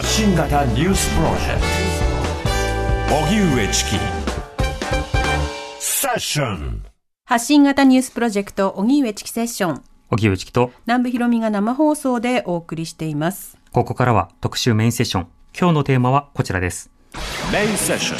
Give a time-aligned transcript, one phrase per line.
[0.00, 1.60] 発信型ニュースプロジェク
[3.06, 3.90] ト荻上チキ
[5.78, 6.82] セッション
[7.26, 15.26] 発信型ニュースプロジェクト荻上チキセッション荻上チキと、南部ひろみが生放送でお送りしていますここからは特集メインセッション。
[15.54, 16.90] 今日のテーマはこちらです。
[17.52, 18.18] メインセッション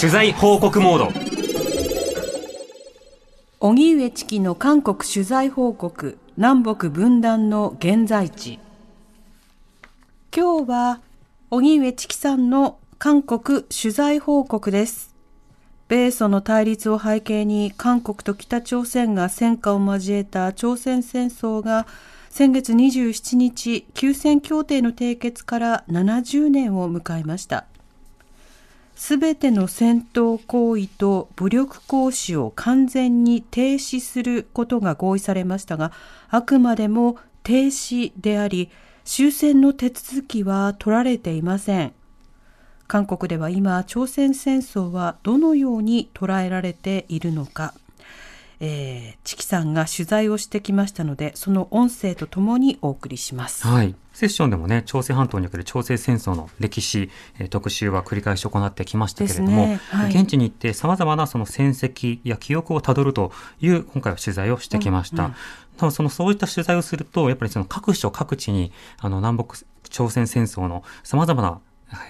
[0.00, 1.12] 取材報告モード。
[3.60, 8.58] 荻上チキの韓国取材報告南北分断の現在地
[10.34, 11.00] 今日は
[11.50, 15.14] 荻上チキさんの韓国取材報告です。
[15.88, 21.86] 米ソの対立を背景に韓国と北朝鮮が戦火を交えた朝鮮戦争が
[22.28, 27.64] 先月27日休戦協定の締結から70年を迎えました。
[28.94, 35.92] すべての戦闘行為と武力行使を完全に停止することが合意されましたが、
[36.30, 38.70] あくまでも停止であり、
[39.06, 41.92] 終戦の手続きは取られていません。
[42.88, 47.72] 韓国では今、朝鮮戦争はどのように捉えられているのか。
[48.58, 53.66] えー、チキさんが取材をしてきましたので、その音声とともにお送りします。
[53.66, 53.94] はい。
[54.12, 65.32] セッションでもね、朝鮮半島における朝鮮戦争の歴史、えー特集は繰り返し行ってきましたけれども、ねはい現地に行って様々なその戦績や記憶をたどるという、今回は取材をしてきました。
[65.76, 69.56] 多分そのそういった取材をすると、やっぱりその各所各地に、あの南北
[69.88, 71.60] 朝鮮戦争の様々な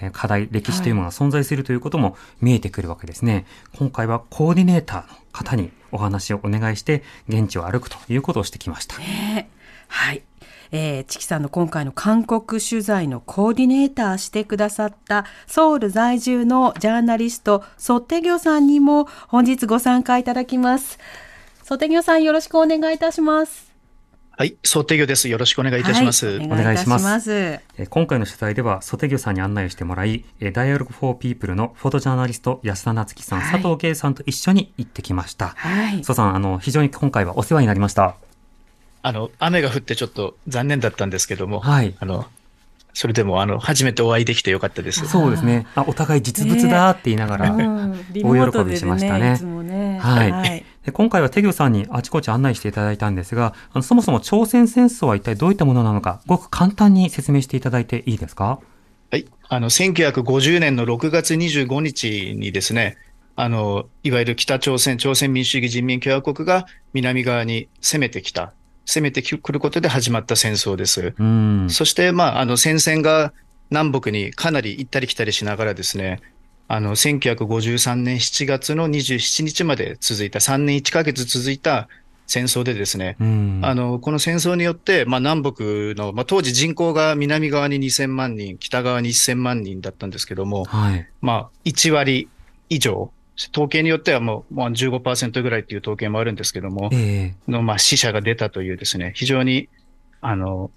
[0.00, 3.46] えー課題、歴史というものが存在するということも見えてくるわけですね。
[3.76, 8.98] 今回はコーディネーターの方にお話をお願いして、現地を歩くということをしてきました。
[8.98, 9.50] ね
[9.88, 10.22] はい。
[10.72, 20.98] えー、チキさんの今回の韓国取材のコーディネーターしてくださったソウル在住のジャーナリスト、ソテギョさんにも本日ご参加いただきます。
[21.66, 23.74] ソテギョさんよろしくお願いいたします。
[24.30, 25.28] はい、想定業です。
[25.28, 26.38] よろしくお願いいたします。
[26.38, 27.18] はい、おお願いしま。
[27.18, 35.54] すえー今回の取材では、ソテギョさんに案内をしてもらい、えー Dialogue for People のフォトジャーナリスト安田夏樹さん、はい佐藤圭さんと一緒に行ってきました。
[35.56, 36.04] はい。
[36.04, 38.14] 蘇さん、あの、非常に今回はお世話になりました。
[39.02, 41.96] あの、雨が降ってちょっと残念だったんですけども、はい。
[41.98, 42.26] あの、
[42.96, 45.04] それでも、あの、初めてお会いできてよかったです。
[45.06, 45.66] そうですね。
[45.74, 49.98] あお互い実物だって言いながら、大喜びしましたねいつもね。
[50.00, 50.64] はいはい。
[50.86, 58.60] で今回はテギョさんにあちこち案内していただいたんですが、あのそもそも朝鮮戦争は一体どういったものなのか、ごく簡単に説明していただいていいですか？
[59.10, 59.26] はい。
[59.48, 62.96] あの、1950年の6月25日にですね、
[63.34, 68.52] あの、いわゆる北朝鮮、朝鮮民主主義人民共和国が南側に攻めてきた。
[68.84, 71.14] 攻めてくることで始まった戦争です。
[71.18, 71.66] うん。
[71.68, 73.32] そして、まあ、あの、戦線が
[73.70, 76.20] 南北にかなり行ったり来たりしながらですね、
[76.68, 81.88] あの、1953年7月の27日まで続いた、3年1ヶ月続いた
[82.26, 83.60] 戦争でですね、うん。
[83.62, 85.62] あの、この戦争によって、まあ、南北
[85.94, 91.08] の、まあ、当時人口が南側に2000万人、北側に1000万人だったんですけども、はい。
[91.20, 92.28] まあ、1割
[92.68, 93.12] 以上、
[93.52, 99.68] 統計によってはもう、まあ、15%ぐらいっていう統計もあるんですけども、ええの、まあ、死者が出たというですね、非常に、
[100.20, 100.70] あの、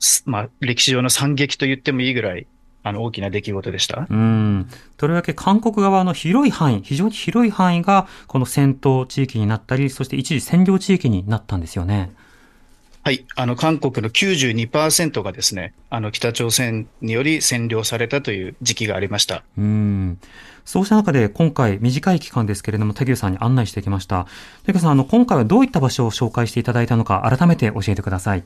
[0.00, 2.46] すまあ、歴史上の惨劇と言ってもいいぐらい、
[2.82, 4.06] あの、大きな出来事でした。
[4.08, 4.68] うん。
[4.96, 12.12] とりわけ韓国側の広い範囲、非常に広い範囲が、この戦闘地域になったり、そして一時占領地域になったんですよね。
[13.04, 13.26] はい。
[13.34, 19.42] あの、韓国の92%がですね、あの、北朝鮮により占領されたという時期がありました。
[19.58, 20.18] うん。
[20.64, 24.28] そうした中で、今回、短い期間ですけれども、テギュさんに案内してきました。
[24.66, 28.44] テギュさん、あの、今回はどういった場所を紹介していただいたのか、改めて教えてください。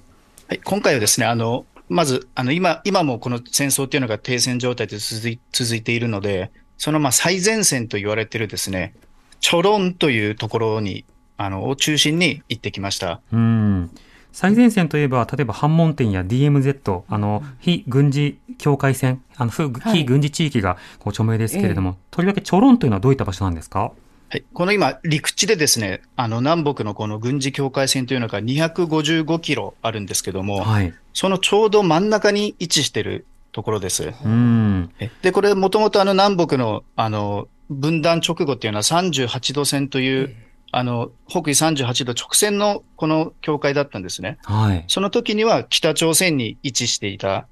[0.49, 0.61] はい。
[0.65, 8.95] 今回はですね、あの、まず、あの、今、今もこの戦争っていうのが停戦状態で続い続いているので、その、まあ、最前線と言われているですね、
[9.41, 11.05] チョロンというところに、
[11.37, 13.21] あの、を中心に行ってきました。
[13.33, 13.91] うん。
[14.33, 23.93] 最前線といえば、例えば、反問店や DMZ、あの、非軍事境界線、あの、非軍事地域がこう著名ですけれども、とりわけチョロンというのはどういった場所なんですか？
[24.29, 24.45] はい。
[24.53, 30.93] この今、陸地でですね、あの、南北のこの軍事境界線というのが255キロあるんですけども、はい。
[31.13, 34.13] そのちょうど真ん中に位置しているところです。
[34.25, 34.91] うん。
[34.99, 40.35] えで、これもともとあの南北の、あの、分断直後っていうのは38度線という、
[40.73, 44.39] あの、北緯38度直線のこの境界だったんですね。
[44.45, 44.85] はい。
[44.89, 47.47] その時には北朝鮮に位置していた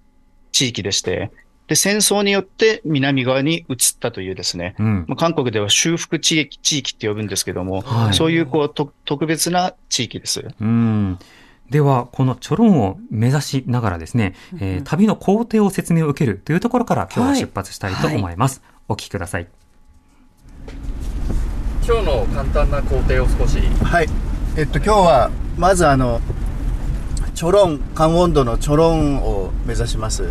[0.53, 1.31] 地域でして、
[1.67, 5.05] で、戦争によって南側に移ったというですね、うん。
[5.09, 10.47] まあ韓国では修復地域地域って呼ぶんですけども、はいそういうこうと特別な地域です。
[10.61, 11.19] うん。
[11.71, 18.63] では、このチョロンを目指しながらですね、えー旅の工程を説明を受けるというところから今日は出発したいと思います。
[18.89, 19.49] お聞きください。
[21.87, 24.09] 今日の簡単な工程を少しはい。
[24.57, 26.21] えっと、今日は、まずあの、
[27.35, 30.31] チョロン、カンウォンドのチョロンを目指します。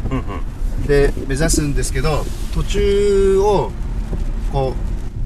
[0.87, 3.71] で目指すんですけど途中を
[4.51, 4.75] こ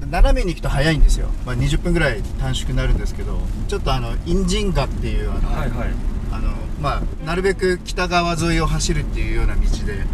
[0.02, 5.88] う斜めに行くと早いんですよ、まあ、20分ぐらい短縮になるんですけどちょっとあのインジンガっていうあの、はいはい。
[6.30, 10.04] あのまあ、なるべく北側沿いを走るっていうような道で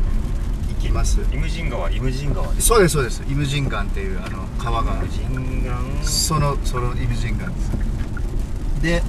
[0.69, 1.21] 行きます。
[1.33, 3.23] イムジン川イムジン川そうですそうです。
[3.29, 7.71] イムジンガンっていうあの川がジンガンそのそのイムジンガンです。
[8.83, 9.03] で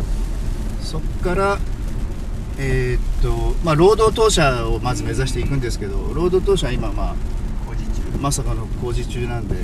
[0.82, 1.58] そっから
[2.58, 7.16] えーっとまあ労働当社をまず目指していくんですけど労働当社は今まあ
[7.68, 8.18] 工事中。
[8.20, 9.56] まさかの工事中なんで,、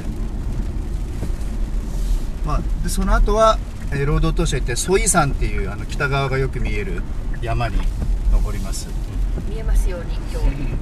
[2.45, 3.57] まあ、でその後は、
[3.91, 7.01] えー労働当社行ってソイ山っていうあの北側がよく見える
[7.41, 7.77] 山に
[8.31, 8.87] 登ります。
[9.49, 10.81] 見えますように今日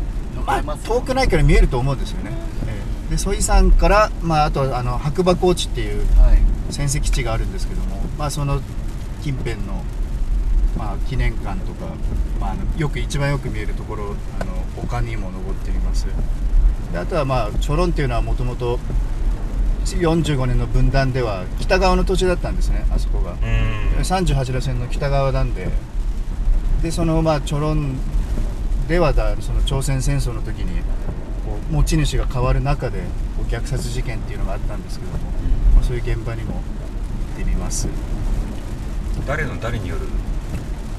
[0.63, 2.31] まあ、遠くないから見えると思うんですよね、
[2.67, 6.05] ええでソイ山から、まあ、あとあの白馬高地っていう
[6.69, 8.61] 戦跡地があるんですけども、まあ、その
[9.23, 9.83] 近辺の、
[10.77, 11.87] まあ、記念館とか、
[12.39, 16.07] まあ、よく一番よく見えるところあの丘にも登っています。
[16.91, 18.79] であとはまあチョロンっていうのはもともと
[19.85, 23.37] 45年の分断では北側の土地だったんですねあそこが、うん。
[23.99, 25.69] 38路線の北側なんで。
[26.81, 27.97] でそのまあチョロン
[28.87, 30.81] ではだその朝鮮戦争の時に
[31.45, 32.99] こう持ち主が変わる中で
[33.37, 35.17] こう虐殺事件っていうのがあったんですけども、
[35.75, 36.59] まあ、そういう現場にも行
[37.35, 37.89] ってみます。
[39.27, 40.07] 誰の誰による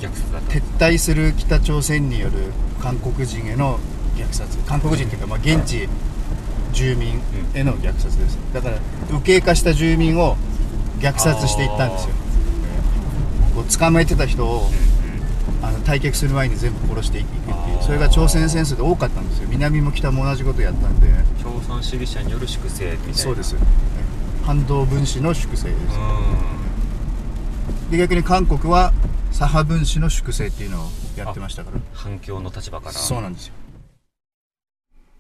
[0.08, 3.79] 撤退する北朝鮮による韓国人への
[4.17, 4.58] 虐殺。
[4.67, 5.88] 韓国人っていうかまあ現地
[6.73, 7.20] 住民
[7.55, 8.38] への虐殺です。
[8.55, 8.79] だから
[9.11, 10.37] 右傾化した住民を
[11.00, 12.14] 虐殺していったんですよ。
[13.49, 13.55] えー。
[13.55, 14.70] こう捕まえてた人を
[15.62, 19.49] あの退却する前に全部殺していくっていうそれが朝鮮戦争で多かったんですよ。
[19.50, 21.08] 南も北も同じことやったんで。
[21.43, 23.14] 共産主義者による粛清みたいな。
[23.14, 23.56] そうです。
[23.56, 24.00] えー
[24.50, 25.96] 反動分子の粛清です。
[27.85, 27.91] うん。
[27.91, 28.93] で逆に韓国は
[29.41, 33.55] 左派分子の粛清っていうのをやってましたから反共の立場からそうなんですよ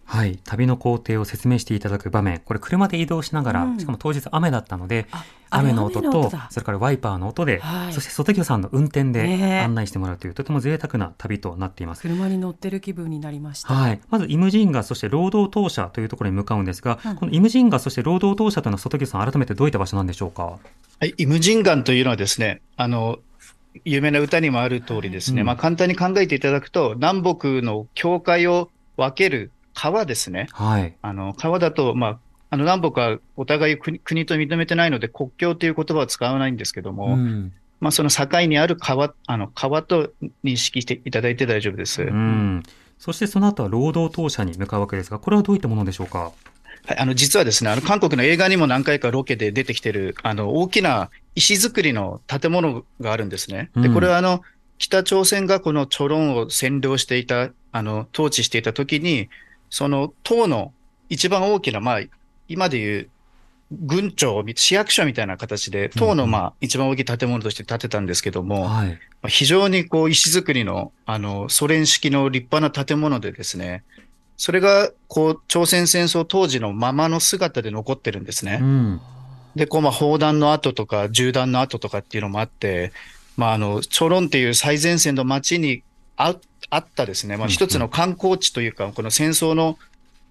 [0.04, 0.38] はい。
[0.44, 2.40] 旅の工程を説明していただく場面。
[2.40, 5.06] これ車で移動しながら、うんしかも当日雨だったので、
[5.50, 12.02] 雨の音とそれからワイパーの音で、はいそして外木さんの運転で案内してもらうという、とても贅沢な旅となっています。
[12.02, 13.72] 車に乗ってる気分になりました。
[13.72, 14.00] はい。
[14.10, 20.42] まず、イムジンガ、そして労働当社というところに向かうんですが、うんこのイムジンガ、そして労働当社というのは外木さん、改めてどういった場所なんでしょうか？
[20.42, 20.58] は
[21.06, 23.20] い、イムジンガンというのはですね、あの、
[23.84, 30.48] 有名な歌にもある通りですね、うんまあ簡単に考えていただくと、南北の境界を分ける川ですね。
[30.52, 30.94] はい。
[31.00, 32.18] あの、川だと、まあ、
[32.50, 37.52] あの南北はお互い国国と認めてないので国境という言葉は使わないんですけども、うん。
[37.78, 40.10] まあその境にある川、あの川と
[40.44, 42.02] 認識していただいて大丈夫です。
[42.02, 42.62] うん。
[42.98, 46.32] そしてその後は労働当社に向かうわけですが、これはどういったものでしょうか？
[46.86, 53.70] はい、あの実はですね、あの韓国の映画にも何回かロケで出てきてる、あの大きな石造りの建物があるんですね。
[53.76, 54.42] で、うんこれはあの
[54.78, 59.28] 北朝鮮がこのチョロンを占領していた、あの統治していた時に、
[59.68, 60.72] その党の
[61.08, 62.00] 一番大きな、まあ、
[62.48, 63.10] 今でいう
[63.70, 68.88] 軍庁、市役所みたいな形で、党のまあ一番大きい建物として建てたんですけども、はい。
[68.88, 73.84] まあ非常にこう石造りの、あの、ソ連式の立派な建物でですね、
[74.40, 78.58] それが、こう、朝鮮戦争当時のままの姿で残ってるんですね。
[78.62, 79.00] うん。
[79.54, 82.90] で、こう、まあ、砲弾の跡とか、銃弾の跡とかっていうのもあって、
[83.36, 85.82] まあ、あの、チョロンっていう最前線の街に
[86.16, 86.36] あ
[86.70, 89.78] あったですね、まあ、うん一つの観光地というか、この戦争の、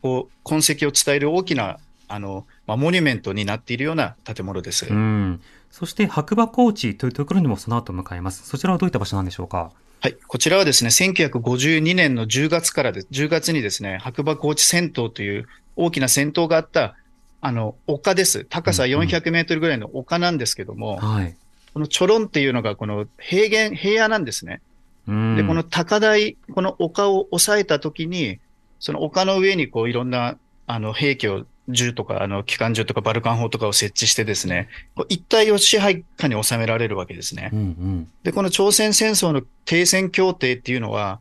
[0.02, 4.88] こう、痕跡を伝える大きな、あの、まあ、モニュメントになっているような建物です。
[4.90, 5.40] うん。
[5.70, 8.48] そして白馬高地というところにもその後向かいます。
[8.48, 9.72] そちらはどういった場所なんでしょうか？
[10.02, 10.18] はい。
[10.28, 16.96] こちらはですね、1952年の10月からで、10月にですね、白馬高地戦闘という大きな戦闘があった、
[17.42, 18.46] あの、丘です。
[18.46, 21.36] 高さうんうん400メートルぐらいの丘なんですけども、はい。
[21.74, 24.62] このチョロンっていうのがこの平原、平野なんですね。
[25.08, 25.36] うん。
[25.36, 28.40] で、この高台、この丘を押さえたときに、
[28.80, 37.56] その丘の上にこういろんな、あの、兵器を、銃とか、あの、機関銃とかバルカン砲とかを設置してですね、こう一帯を支配下に収められるわけですねう。
[37.56, 38.12] んうん。
[38.24, 41.20] で、この朝鮮戦争の停戦協定っていうのは、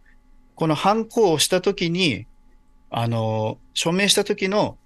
[0.55, 2.26] この反抗をしたときに、
[2.90, 4.76] あの、署名した時の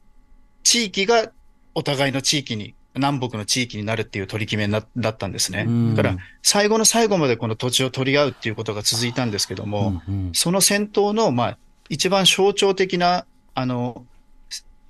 [0.64, 1.30] 地域が
[1.74, 5.64] お互いの地域に、南北の地域になるっていう取り決めになだったんですね。
[5.66, 14.04] うんだから、最後の最後までこの土地を取り合うっていうことが続いたんですけども、うんうんその戦闘の、まあ、一番象徴的な、あの、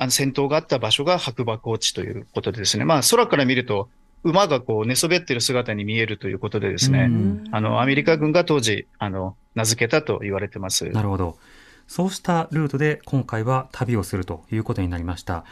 [0.03, 3.89] あの戦闘があった場所が白馬高地ということでですね、まあ、空から見ると、
[4.25, 10.89] 馬がこう寝そべってる姿に見えるということでですね、うんあの、アメリカ軍が当時、あの、名付けたと言われてます。
[10.91, 11.37] なるほど。
[11.87, 15.45] そうしたルートで今回は旅をするということになりました。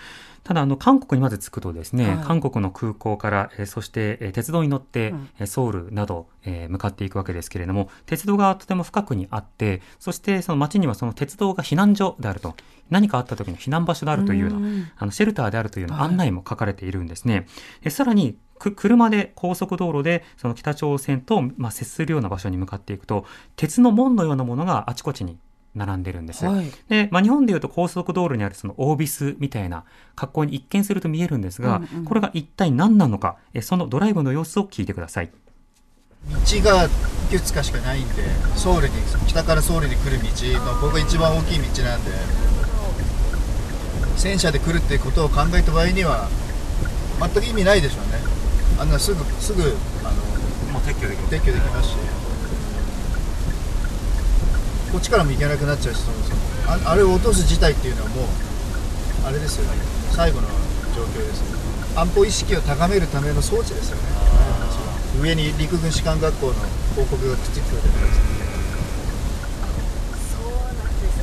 [0.43, 2.25] ただあの韓国にまず着くとですね、はい。
[2.25, 5.29] 韓国の空港から、えーそして、えー鉄道に乗って、うん。
[5.39, 12.55] えーソウルなど、えー向かっていくわけですけれども鉄道がとても深くにあってそしてその街にはその鉄道が避難所であると。
[12.89, 14.91] 何かあった時の避難場所であるというようなうん。
[14.97, 16.09] あのシェルターであるというようなはい。
[16.09, 17.47] 案内も書かれているんですね。
[17.83, 23.25] えさらにく車で高速道路でその北朝鮮と、まあ、接するような場所に向かっていくと
[23.57, 25.39] 鉄の門のようなものがあちこちに
[25.75, 26.45] 並んでるんです。
[26.45, 26.71] はい。
[26.89, 29.85] で、まあ、日本でいうと高速道路にあるそのオービスみたいな
[30.17, 35.31] 格好に一見すると見えるんですが、うんうんこれが一体何なのか、えそのドライブの様子を聞いてください。
[36.29, 36.89] 道がい
[37.31, 38.23] くつかしかないんで
[38.57, 38.95] ソウルに
[39.27, 40.27] 北からソウルに来る道、
[40.59, 42.11] まあ、僕が一番大きい道なんで
[44.17, 46.29] 戦車で来るっていうことを考えた場合には
[47.21, 48.21] 全く意味ないでしょうね
[48.79, 49.63] あんなすぐすぐ
[50.05, 51.97] あのもう撤去できます撤去できますし
[54.93, 58.27] こっちからも行けなくなっちゃうしそもそもああれを落とす事態っていうのはもう
[59.27, 59.77] あれですよね。
[60.13, 60.49] 最後の
[60.97, 61.63] 状況ですよね。
[61.95, 64.03] 安保意識を高めるための装置ですよね。
[65.21, 66.55] 上に陸軍士官学校の
[66.95, 68.21] 広告がくっつくわけじゃないです。
[68.21, 68.27] か
[70.41, 71.23] そうなんですね。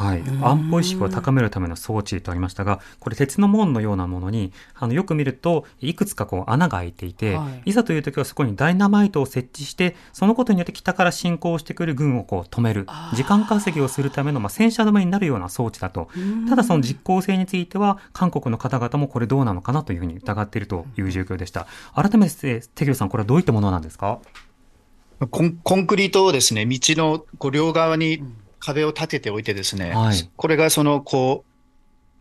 [0.00, 0.22] はい。
[0.22, 0.44] ん。
[0.44, 7.70] 安保意識を高めるための装置とありましたが、これ鉄の門のようなものに、あの、よく見ると、いくつかこう穴が開いていて、はい。
[7.70, 12.86] い、ざという時はそこにダイナマイトを設置して、そのことによって北から侵攻してくる軍をこう止める。
[13.14, 16.08] 時間稼ぎをするための、まあ、戦車止めになるような装置だと。
[16.48, 21.66] ただその実効性については、韓国の方々もこれどうなのかなというふうに疑っているという状況でした。
[21.94, 24.18] 改めて、テギョさん、これはどういったものなんですか？
[25.30, 28.24] コンコンクリートをですね、道のこう両側に
[28.60, 30.30] 壁を立てておいてですね、はい。
[30.36, 31.50] これがその、こう、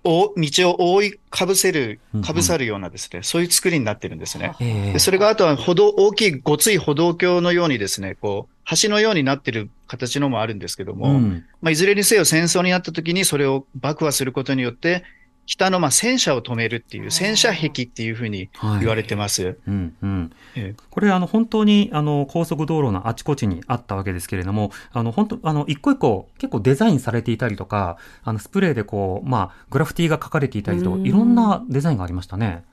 [0.06, 4.56] お道を覆いかぶせるうんうん、かぶさるようなですね、そういう作りになってるんですね。
[4.60, 4.94] ええ。
[4.94, 11.46] でそれがあとは歩道、大きいごつい歩道橋のようにですね、こう、橋のようになってる形のもあるんですけども、うん。
[11.62, 15.04] まあ、いずれにせよ戦争になった時にそれを爆破することによって、
[15.50, 19.58] 北のまあ戦車を止めるっていう、戦車壁っていうふうにはい言われてます。
[19.68, 32.64] うんうんええこれあの本当にあの高速道路のあちこちにあったわけですけれども、あの本当あの一個一個結構デザインされていたりとか、あのスプレーでこうまあグラフィティが書かれていたりとうんいろんなデザインがありましたね。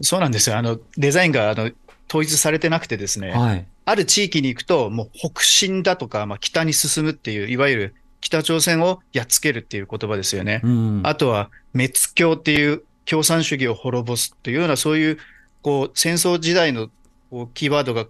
[0.00, 0.56] そうなんですよ。
[0.56, 1.70] あの、デザインがあの
[2.08, 3.66] 統一されてなくてですね、はい。
[3.84, 10.62] ある地域に行くと、もう北進だとか、まあ、北に進むっていう、いわゆる北朝鮮をやっつけるっていう言葉ですよね。
[10.64, 11.00] うん。
[11.04, 15.18] あとは、滅教っていう共産主義を滅ぼすというような、そういう、
[15.60, 16.88] こう、戦争時代の
[17.30, 18.06] こうキーワードが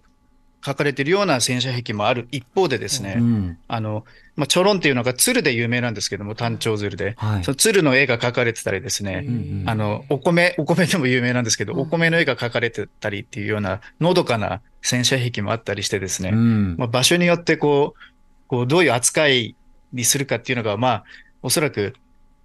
[0.64, 3.58] 書かれているような戦車壁もある一方でですね、うん。
[3.68, 4.04] あの、
[4.36, 7.14] まあ、チョロンっていうのが鶴で有名なんですけども、単調鶴で。
[7.16, 7.52] はいそ。
[7.52, 19.56] の鶴の絵が描かれてたりですね、うんうんあの、お米、お米でも有名なんですけど、うんお米の絵が描かれてたりっていうような、のどかな戦車壁もあったりしてですね、うんまあ、場所によってこう、こう、どういう扱い
[19.92, 21.04] にするかっていうのが、まあ、
[21.42, 21.94] おそらく、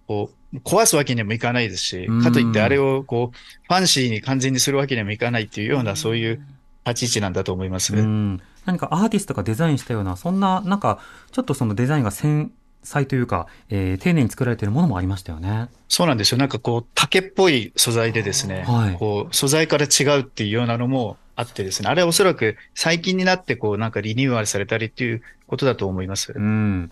[0.07, 3.37] こう、壊すわけにもいかないですしうん、かといってあれをこう、
[3.67, 6.41] ファンシーに完全にするわけにもいかないっていうような、そういう
[6.85, 7.95] 立ち位置なんだと思います。
[7.95, 10.99] うん、何かアーティストがデザインしたような、そんな、なんか、
[11.31, 12.51] ちょっとそのデザインが繊
[12.83, 15.67] 細というか、えー丁寧に作られているものもありましたよね。
[15.89, 16.37] そうなんですよ。
[16.37, 26.33] なんかこう、竹っぽい素材でですね、はいこう、素材から違うっていうようなのもあってですね、あれはおそらく最近になってこう、なんかリニューアルされたりっていうことだと思います。
[26.33, 26.91] うん。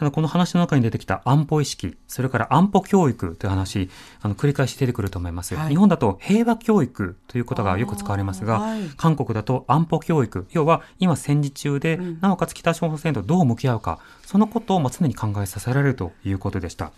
[0.00, 3.90] ただこの話の中に出てきた安保意識、それから安保教育という話、
[4.22, 5.54] あの繰り返し出てくると思います。
[5.54, 16.92] はい日本だと平和教育ということがよく使われますが、はい韓国だと安保教育、要は今戦時中で、うんなおかつ北朝鮮とどう向き合うか、そのことをまあ常に考えさせられるということでした。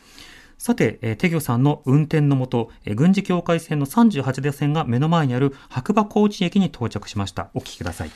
[0.56, 7.48] さて、えーテギョさんの運転のもと、えー軍事境界線の38度線が目の前にある白馬高知駅に到着しました。
[7.52, 8.12] お聞きください。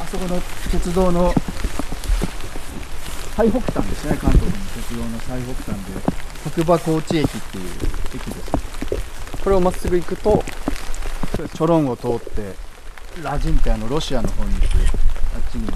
[0.00, 0.40] あそこの
[0.72, 1.32] 鉄道の
[3.40, 5.92] 最北端ですね関東の鉄道の最北端で。
[6.44, 7.64] 白馬高知駅っていう
[8.14, 9.42] 駅です。
[9.42, 10.44] これをまっすぐ行くと
[11.36, 12.54] チョロンを通って
[13.22, 15.66] ラジンってあのロシアの方に行くあっちに。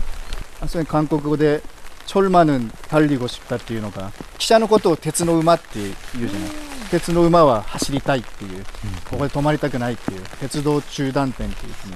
[0.60, 1.62] あそれ韓国語で
[2.04, 6.50] チョルマヌンタリゴシッタっていうのが汽車のことを鉄の馬っていうじゃない。
[6.90, 8.62] 鉄の馬は走りたいっていう、
[9.08, 10.20] ここで止まりたくないっていう。
[10.38, 11.94] 鉄道中断点っていうふうに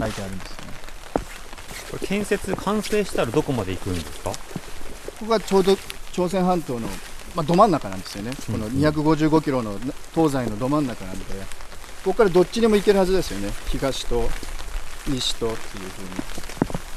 [0.00, 0.56] 書いてあるんですね。
[1.90, 4.30] これ建設完成したらどこまで行くんですか？
[5.18, 5.76] ここがちょうど
[6.12, 6.88] 朝鮮半島の、
[7.34, 9.78] まあ、ど真ん中なんですよね、この255キロの
[10.14, 11.24] 東西のど真ん中なんで、
[12.04, 14.28] ここからどっちにも行けるはずですよね、東と
[15.08, 16.08] 西とっていうふうに。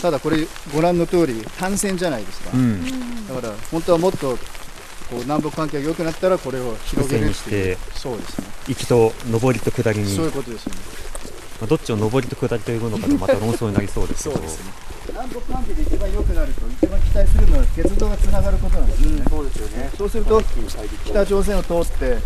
[0.02, 3.28] ただこれ、ご覧の通り、単線じゃないですか、ん。
[3.28, 4.38] だから本当はもっと
[5.10, 10.16] こう南北関係が良くなったら、これを広げるっていう、そうですね、行きと上りと下りに。
[10.16, 10.80] そういうことですよね。
[11.60, 14.36] まあどっちを上りと下りと呼ぶのかとまた論争になりそうですけど。
[14.36, 14.91] そうですね。
[15.22, 19.92] 南北関係で一番良くなると一番期待するのは鉄道がつながることなんですよね、そうですよね。
[19.96, 20.42] そうすると
[21.06, 22.18] 北朝鮮を通って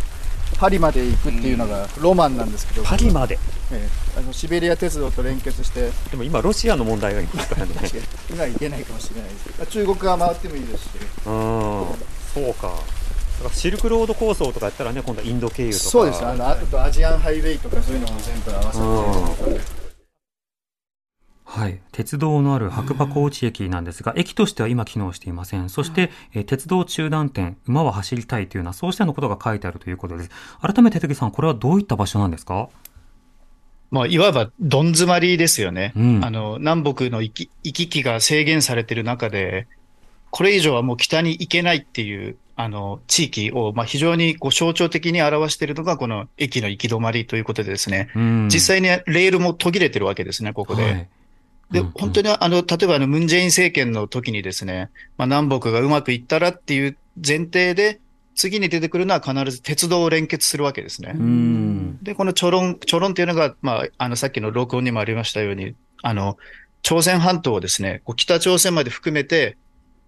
[0.57, 3.37] パリまで行くっていうのがロマンなんですけど、パリまで？
[3.73, 4.19] ええ。
[4.19, 5.91] あのシベリア鉄道と連結して。
[6.09, 7.73] でも今ロシアの問題がいますからね。
[8.31, 9.71] 今は行けないかもしれないです。
[9.71, 10.89] 中国側回ってもいいですし。
[11.25, 11.85] うん
[12.33, 12.67] そうか。
[12.67, 15.89] だからシルクロード構想とかやったらね今度はインド経由とか。
[15.89, 16.23] そうです。
[16.23, 18.79] あのあとアジアンハイウェイとかそういうのも全部合わせ
[19.59, 19.75] て
[21.55, 21.79] はい。
[21.91, 25.69] 鉄道のある白馬高知駅なんですが、駅としては今機能していません。
[25.69, 30.29] そして、えー鉄道中断点、馬は走りたいというような、そうしたようなことが書いてあるということです。
[30.62, 32.67] 改めて手木さん、これはどういった場所なんですか？
[33.91, 35.93] まあ、いわばどん詰まりですよね。
[35.95, 39.67] うんあの、南北の行き行き来が制限されている中で、
[40.31, 50.83] これ以上はもう北に行けないっていう、あの、地域を、まあ、非常にこう象徴的に表しているのが、この駅の行き止まりということでですね、うん実際にレールも途切れてるわけですね、ここで。
[50.83, 51.09] はい
[51.72, 58.00] で、うんうん本当にあの、例えばあの、ムン・ジェイン政権の時にですね、まあ、南北がうまくいったらっていう前提で、
[58.36, 61.13] 次に出てくるのは必ず鉄道を連結するわけですね。
[61.15, 62.03] うん。
[62.03, 66.38] で、このチョロン、チョロンっていうのが、まあ、あの、さっきの録音にもありましたように、あの、
[66.81, 69.57] 朝鮮半島をですね、こう北朝鮮まで含めて、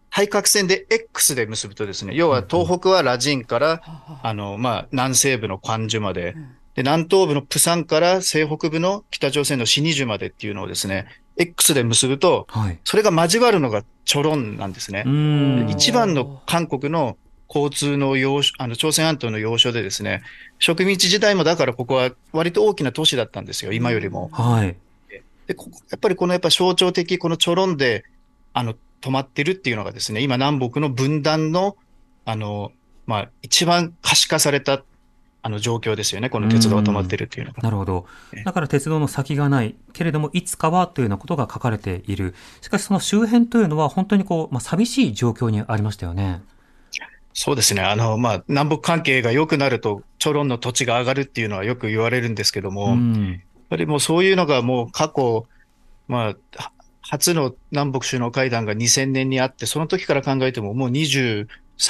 [0.09, 3.81] 対角線で X で結ぶとですね、要は東北はラジンから、
[4.21, 6.35] あの、まあ、南西部のクァンジュまで、
[6.75, 12.79] で、南東部のプサンから西北部の北朝鮮のシニジュまでっていうのをですね、X で結ぶと、はい。
[12.83, 15.03] それが交わるのがチョロンなんですね。
[15.05, 15.67] うん。
[15.69, 17.17] 一番の韓国の
[17.49, 20.23] 交通の要所、あの、朝鮮半島の要所でですね、
[20.59, 24.29] 植民地時代もだからここは割と大きな都市だったんですよ、今よりも。
[24.33, 24.75] はい。
[25.47, 28.03] で、ここやっぱりこのやっぱ象徴的、このチョロンで、
[28.53, 31.77] あの、止まってるっていうのがですね、今南北の分断の、
[32.25, 32.71] あの、
[33.05, 34.83] まあ、一番可視化された、
[35.47, 37.63] あの、状況ですよね、この鉄道が止まってるっていうのが。
[37.63, 38.43] なるほどえ。
[38.43, 42.35] だから鉄道の先がない、けれどもいつかはというようなことが書かれている。
[42.59, 46.41] しかしその周辺というのは本当にこう、まあ、寂しい状況にありましたよね。
[47.31, 47.81] そうですね。
[47.81, 53.31] あの、まあ、南北関係が良くなると、チョロンの土地が上がるっていうのはよく言われるんですけども、うん。
[53.31, 53.39] やっ
[53.69, 55.45] ぱりもうそういうのがもう過去、
[56.09, 61.47] まあ、は初の南北首脳会談が2000年にあって、その時から考えてももう23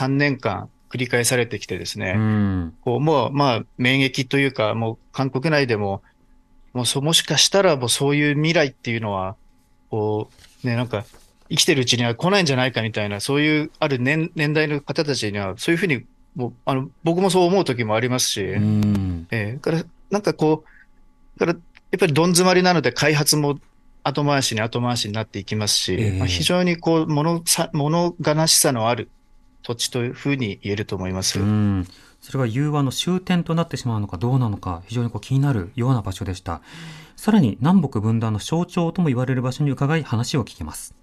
[0.09, 2.73] 年間繰り返されてきてですね、うん。
[2.81, 6.01] こうもうまあ免疫というか、もう韓国内でも、
[6.73, 9.35] もうそもしかしたらもうそういう未来っていうのは、
[9.89, 10.29] こ
[10.63, 11.05] う、ね、なんか
[11.49, 19.27] 生きてるうちには来ないんじゃないかみたいな、そういうある年年代の方たちには、そういうふうに、もう、あの、僕もそう思う時もありますし、うん。
[19.31, 21.59] ええだから、なんかこう、だから、
[21.91, 23.59] やっぱりどん詰まりなので開発も
[24.03, 29.09] 後回しに後回しになっていきますし、ええまあ、非常にこう、物さ、物悲しさのある
[29.67, 31.41] 土地というふうに言えると思います。
[31.41, 31.85] うん。
[32.21, 36.61] それが融和の終点となってしまうのかどうなのか、非常にこう気になるような場所でした。
[37.17, 40.95] さらに南北分断の象徴とも言われる場所に伺い話を聞きます。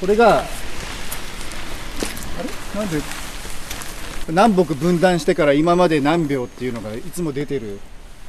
[0.00, 0.42] これがあ
[2.74, 2.80] れ？
[2.80, 3.02] なんで？
[4.28, 7.80] 南北分断してから今まで何秒っていうのがいつも出てる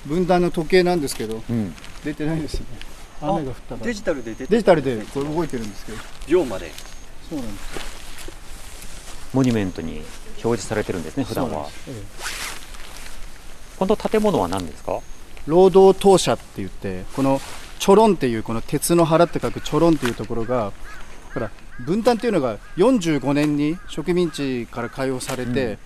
[0.08, 1.44] 分断の時計なんですけど、
[2.04, 2.66] 出てないですね。
[3.22, 3.86] 雨が降ったから。
[3.86, 5.98] デジタルで出てデジタルでこれ動いてるんですけど。
[6.28, 6.72] 秒まで。
[7.30, 8.03] そうなんです
[9.34, 10.04] モニュメントに
[10.44, 11.68] 表示されてるんですね普段は。
[13.78, 15.00] この建物は何ですか？
[15.48, 17.42] 労働党舎って言ってこの
[17.80, 20.72] チョロンっていうこの鉄の腹って書くチョロンっていうところが
[21.34, 25.80] ほら分担っていうのが45年に植民地から解放されて、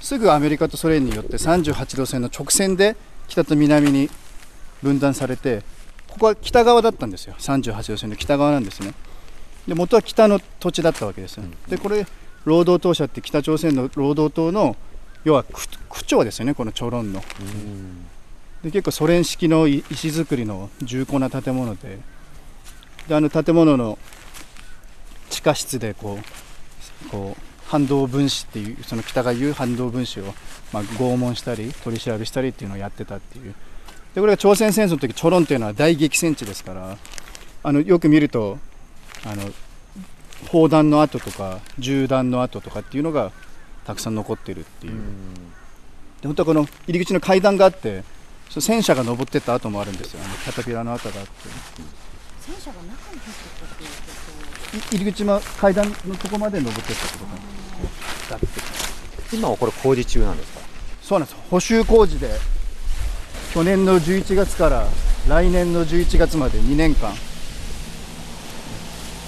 [0.00, 2.94] すぐアメリカとソ連によって38度線の直線で
[3.26, 4.10] 北と南に
[4.82, 5.62] 分断されて
[6.08, 7.34] ここは北側だったんですよ。
[7.38, 8.92] 38度線の北側なんですね。
[9.66, 12.06] で元は北の土地だったわけですよ、でこれ
[12.44, 14.76] 労働党舎って北朝鮮の労働党の
[15.24, 17.22] 要は区区長ですよねこのチョロンの。
[18.62, 21.98] で結構ソ連式の石造りの重厚な建物で。
[23.08, 23.98] であの建物の
[25.30, 26.18] 地下室でこ
[27.06, 30.24] うこう反動分子っていうその北が言う反動分子を、
[30.72, 33.54] まあ、拷問したり取り調べしたりっていうのをやってたっていう。
[34.14, 36.98] でこれが朝鮮戦争の時チョロンっていうのは大激戦地ですから
[37.62, 38.58] あのよく見ると
[39.24, 39.44] あの
[40.48, 43.32] 砲弾の跡とか銃弾の跡とかっていうのが
[43.84, 44.92] たくさん残ってるっていう、
[46.20, 48.04] で本当はこの入り口の階段があって
[48.48, 50.20] そう戦車が登ってった跡もあるんですよ。
[50.24, 51.32] あのキャタピラの跡があって。
[52.40, 53.96] 戦車が中に入ってったっていうこ
[54.90, 54.96] と？
[54.96, 58.36] い入り口の階段のとこまで登ってったってことな。
[58.36, 60.60] んです今はこれ工事中なんですか？
[61.02, 61.40] そうなんです。
[61.50, 62.30] 補修工事で
[63.54, 64.86] 去年の11月から
[65.28, 67.12] 来年の11月まで2年間。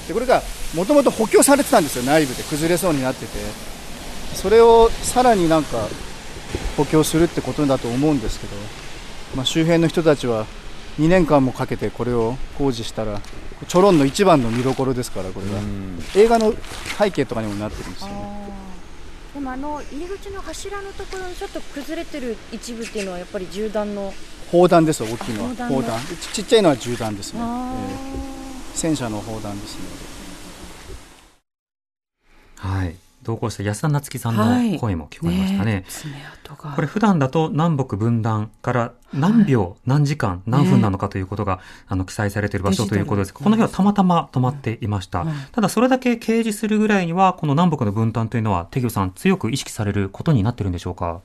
[0.08, 0.42] でこれが
[0.74, 2.42] もともと補強されてたんですよ内部で。
[2.44, 3.38] 崩れそうになってて。
[4.34, 5.88] それをさらになんか
[6.76, 8.56] 補強するってことだと思うんですけど、
[9.36, 10.46] まあ、周辺の人たちは
[10.98, 13.20] 2年間もかけてこれを工事したら
[13.68, 15.58] チョロンの一番の見どころですからこれが
[16.16, 16.54] 映画の
[16.98, 18.42] 背景とかにもなってるんですよね。
[19.34, 24.12] でもあの入り口の柱のところにちょっと崩れてる一部っていうのはやっぱり銃弾の。
[24.50, 25.48] 砲弾です大きいのは。
[25.48, 25.76] 砲弾の。
[25.76, 26.00] 砲弾。
[26.20, 28.32] ちちっちゃいのは銃弾ですね、あええ
[28.74, 30.11] 戦車の砲弾ですね
[32.62, 32.94] はい。
[33.22, 35.84] 同行した安田夏樹さんはいの声も聞こえましたね。
[35.88, 36.12] 爪
[36.44, 36.72] 痕が。
[36.74, 43.28] これ普段だと南北分断から何秒、何時間、何分なのかということが、あの記載されている場所ということです。
[43.28, 45.20] デジタルこの日はたまたま止まっていました。
[45.20, 51.20] うんただそれだけ掲示するぐらいには、この南北の分断というのは、手魚さん強く意識されることになってるんでしょうか？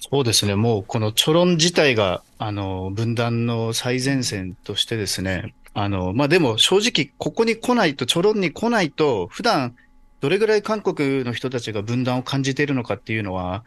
[0.00, 9.74] そうですね、もうこのチョロン自体が、あの、分断の最前線としてですね、あの、まあ、でも正直、ここに来ないと、チョロンに来ないと、普段、
[10.24, 13.62] どれぐらい韓国の人たちが分断を感じているのかっていうのは、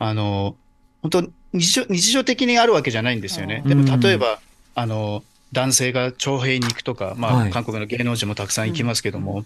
[0.00, 0.56] あの、
[1.02, 3.62] 本当日常、日常的にあるわけじゃないんですよね。
[3.64, 4.40] でも、例えば、
[4.74, 9.44] あの、男性が徴兵に行くとか、まあ、はい韓国の芸能人もたくさん行きますけども、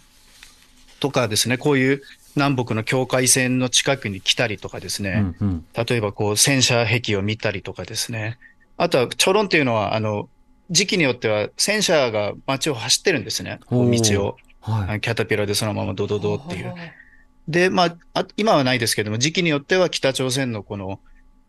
[1.01, 2.03] とかですね、こういう
[2.35, 5.65] 南北の境界線の近くに来たりとかですね、うんうん。
[5.75, 8.39] 例えばこう戦車壁を見たりとかですね。
[8.79, 10.31] あとは、チョロンっていうのは、あの、
[10.71, 13.61] 時期によっては戦車が街を走ってるんですね。
[13.71, 14.37] 道を。
[14.65, 15.01] はい。
[15.01, 16.75] キャタピラでそのままドドドっていう。
[17.49, 21.01] で、まあ、あ今はないですけども、時期によっては北朝鮮のこの、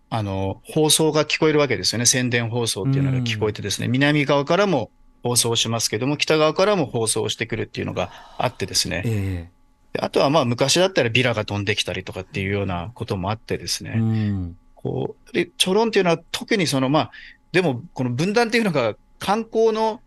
[0.10, 2.06] あの、放送が聞こえるわけですよね。
[2.06, 4.92] 宣伝放送っていうのが聞こえてですね、南側からも
[5.24, 9.04] 放送しますけども、北側からも放送してくるっていうのがあってですね。
[9.06, 9.50] え
[9.94, 13.94] であとはまあ昔だったらビラが飛んできたりとかっていうようなこともあってですね。
[13.96, 14.58] えうん。
[14.76, 17.12] こう、で、チョロンっていうのは特にその、まあ、
[17.54, 20.02] でも、この分断っていうのが観光の、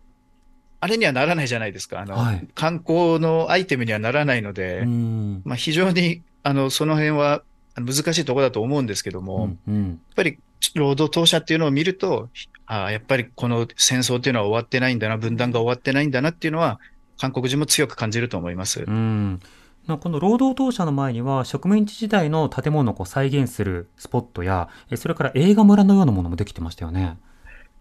[0.81, 1.99] あれにはならないじゃないですか。
[1.99, 5.41] あの、はい観光のアイテムにはならないので、うん。
[5.45, 7.43] まあ、非常に、あの、その辺は
[7.75, 10.01] 難しいところだと思うんですけども、やっうんうん。
[10.15, 10.39] ぱり、
[10.75, 12.29] 労働党者っていうのを見ると、
[12.65, 16.79] ああ、やっぱりこの戦争っていうのは終わってないんだな、分断が終わってないんだなっていうのは、
[17.19, 18.83] 韓国人も強く感じると思います。
[18.87, 19.39] うん。
[19.87, 27.17] なこの労働党舎の前には植民地時代の建物を再現するスポットや、えそれから映画村のようなものもできてましたよね。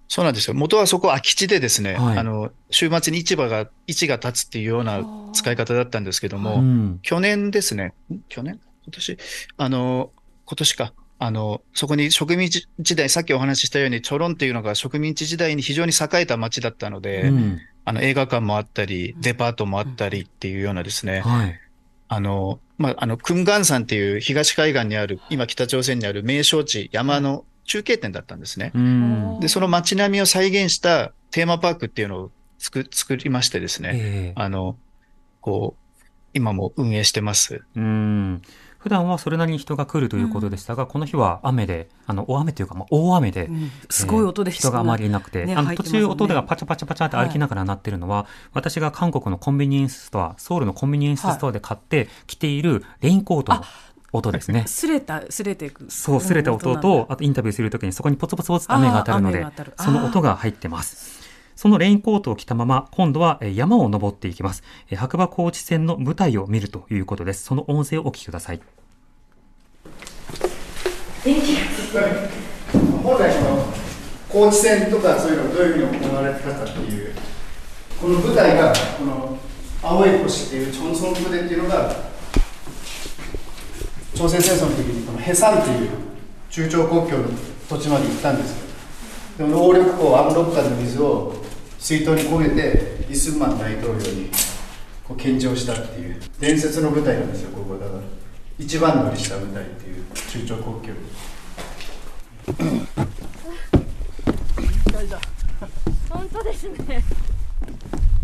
[0.08, 0.54] そうなんですよ。
[0.54, 6.98] 元はそこ空き地でですね、はいあの、週末に市場が、市が立つっていうような使い方だったんですけども、うん。
[7.02, 8.58] 去年ですね、ん去年？
[8.84, 9.18] 今年？
[9.58, 10.10] あの、
[10.46, 10.92] 今年か。
[11.18, 17.60] あの、そこに植民地時代、さっきお話ししたように、チョロンっていうのが植民地時代に非常に栄えた町だったので、うん。
[17.84, 21.60] あの、映画館もあったり、デパートもあったりっていうようなですね、はい。
[22.08, 28.72] あの、まあ、あの、クンガン山っていう東海岸にある、今北朝鮮にある名勝地、山の中継点だったんですね。
[28.74, 29.40] うん。
[29.40, 33.98] で、その街並みを再現したテーマパークっていうのを作、作りましてですね、え
[34.30, 34.32] え。
[34.34, 34.76] あの、
[35.40, 36.04] こう、
[36.34, 37.62] 今も運営してます。
[37.76, 38.42] うん。
[38.78, 43.70] 普段はそれなりに人が来るということでしたが、この日は雨で、あの、大雨というか、まあ、大雨で、うん。
[43.90, 53.62] すごい音でえー人があまりいなくて、あの途中音がパチャパチャパチャって歩きながら鳴ってるのは、私が韓国のコンビニエンスストア、ソウルのコンビニエンスストアで買って着ているレインコートの
[54.12, 54.64] 音ですね。
[54.66, 55.86] すれた、すれていく。
[55.90, 61.18] そう、すれた音うんと、あとインタビューするときにそこにポツポツポツ雨が当たるのでその音が入ってます。
[61.56, 64.62] そのレインコートを着たまま、今度はえー山を登っていきます。
[64.90, 67.44] えー白馬高知線の舞台を見るということです。
[67.44, 68.60] その音声をお聞きください。
[73.02, 73.66] 本来その
[74.28, 77.14] 高知戦とかそういうのどういうふうに行われてたかっていう
[78.00, 79.38] この舞台がこの
[79.82, 81.94] 青い星っていうチョンソン部でっていうのが
[84.18, 85.90] 朝鮮戦争の時にこのヘサンっていう
[86.50, 87.28] 中朝国境の
[87.68, 88.66] 土地まで行ったんですよ
[89.38, 91.36] でも能力港アムロッカの水を
[91.78, 94.28] 水筒に込めてイスンマン大統領に
[95.04, 98.00] こう献上したっていう伝説の舞台なんですよここだから
[98.58, 100.92] 一番乗りした舞台っていう中朝国境
[106.10, 107.04] 本当ですね。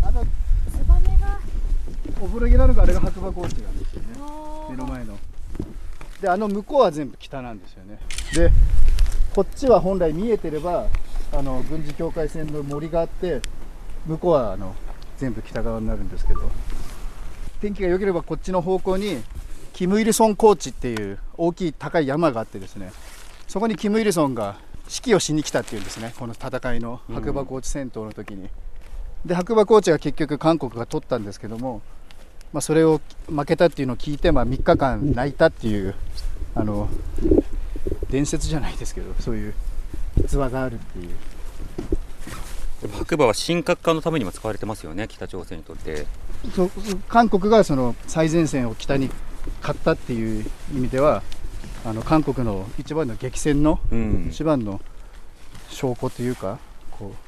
[0.01, 1.39] あのツバメが。
[2.19, 4.07] お風呂着なのがあれが白馬高地なんですよね。
[4.19, 5.17] あ目の前の
[6.21, 7.99] であの向こうは全部北なんですよね。
[8.33, 8.51] で
[9.33, 10.87] こっちは本来見えてれば
[11.33, 13.41] あの軍事境界線の森があって
[14.05, 14.75] 向こうはあの
[15.17, 16.49] 全部北側になるんですけど。
[17.61, 19.23] 天気が良ければこっちの方向に
[19.73, 22.91] キム・イルソン高地っていう大きい高い山があってですね。
[23.47, 26.13] そこにキム・イルソンが指揮をしに来たっていうんですね。
[26.19, 28.49] この戦いの白馬高地戦闘の時に、
[29.25, 31.81] で白馬高地は結局韓国が取ったんですけども
[32.53, 35.95] まあ、それを負けたっていうのを聞いて、まあ、3日間泣いたっていう
[36.53, 36.87] あの
[38.09, 39.53] 伝説じゃないですけどそういう
[40.23, 41.09] 逸話があるっていう
[42.97, 46.05] 白馬は神格化のためにも使われてますよね、北朝鮮にとって。
[47.07, 49.09] 韓国がその最前線を北に
[49.61, 51.23] 勝ったっていう意味では
[51.83, 54.27] あの韓国の一番の激戦のうん。
[54.31, 54.81] 一番の
[55.69, 56.59] 証拠というか
[56.91, 57.24] こう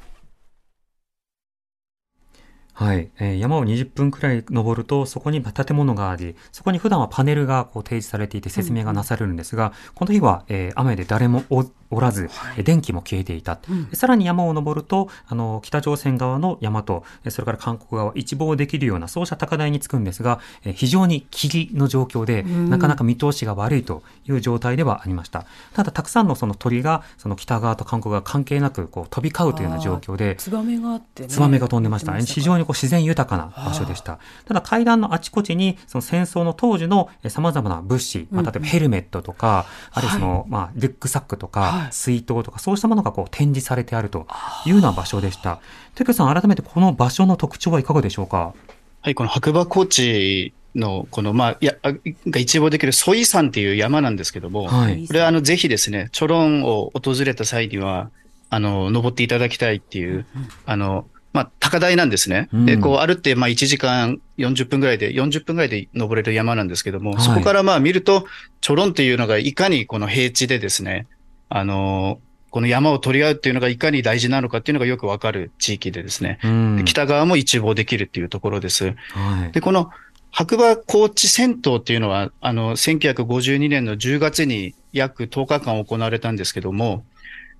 [2.80, 11.44] はい、えー山を20分くらい登ると、そこに建物があり、そこに普段はパネルがこう提示されていて説明がなされるんですが、この日は、えー雨で誰も
[11.89, 13.60] おおらず、えー電気も消えていた。
[13.89, 25.45] でさらに山を登ると、あの、北朝鮮側の山と、えーそれから韓国側一望できるような、そうした高台に着くんですが、えー非常に霧の状況で、なかなか見通しが悪いという状態ではありました。
[25.73, 31.30] ただ、たくさんのその鳥が、その北側と韓国側関係なく、こう、飛び交うというような状況で、ツバメがあってね。
[31.30, 32.17] ツバメが飛んでました。
[32.19, 34.19] 非常にこう自然豊かな場所でした。
[34.45, 44.28] ただ階段のあちこちに、その戦争の当時のえ様々な物資、まあ、例えばヘルメットとか、あるいはその、まあ、リュックサックとか、はい水筒とか、そうしたものがこう展示されてあると
[44.66, 45.60] いうような場所でした。
[45.96, 48.54] テクさん、改めてこの場所の特徴はいかがでしょうか？
[49.02, 51.94] はい、この白馬高地の、この、まあ、いや、あ
[52.30, 55.08] が一望できるソイ山っていう山なんですけども、はい。
[55.08, 58.12] これはあの、ぜひですね、チョロンを訪れた際には、
[58.50, 60.26] あの、登っていただきたいっていう、
[60.66, 62.50] あの、まあ、高台なんですね。
[62.54, 68.26] で、うんこう、歩って、まあ、1時間40分ぐらいで、40分ぐらいで登れる山なんですけども、はいそこからまあ見ると、
[68.62, 71.08] チョロンっていうのがいかにこの平地でですね、
[71.49, 78.95] あの、この山を取り合うっていうのがいかに大事なのかっていうのがよくわかる地域でですね、うんで北側も一望できるっていうところです。
[79.12, 79.51] はい。
[79.51, 79.89] で、この
[80.31, 87.03] 白馬高地戦闘っていうのは、あの、1952年の10月に約10日間行われたんですけども、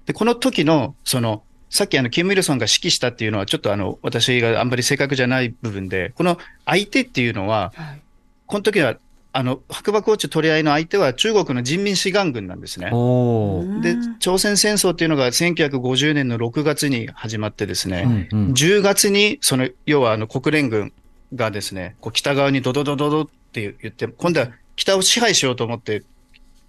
[0.06, 8.02] で、この時の、その、さっきあの、キム・イルソンが指揮したっていうのは、ちょっとあの、私があんまり正確じゃない部分で、この相手っていうのは、はい
[8.47, 8.95] この時は、
[9.34, 12.88] あの、白馬高地取り合いの相手は中国の人民志願軍なんですね。
[12.88, 20.94] で、朝鮮戦争っていうのが1950年の6月に始まってですね、うんうん10月に、その、要はあの国連軍
[21.36, 26.04] がですね、こう北側にドドドドドって言って、今度は北を支配しようと思って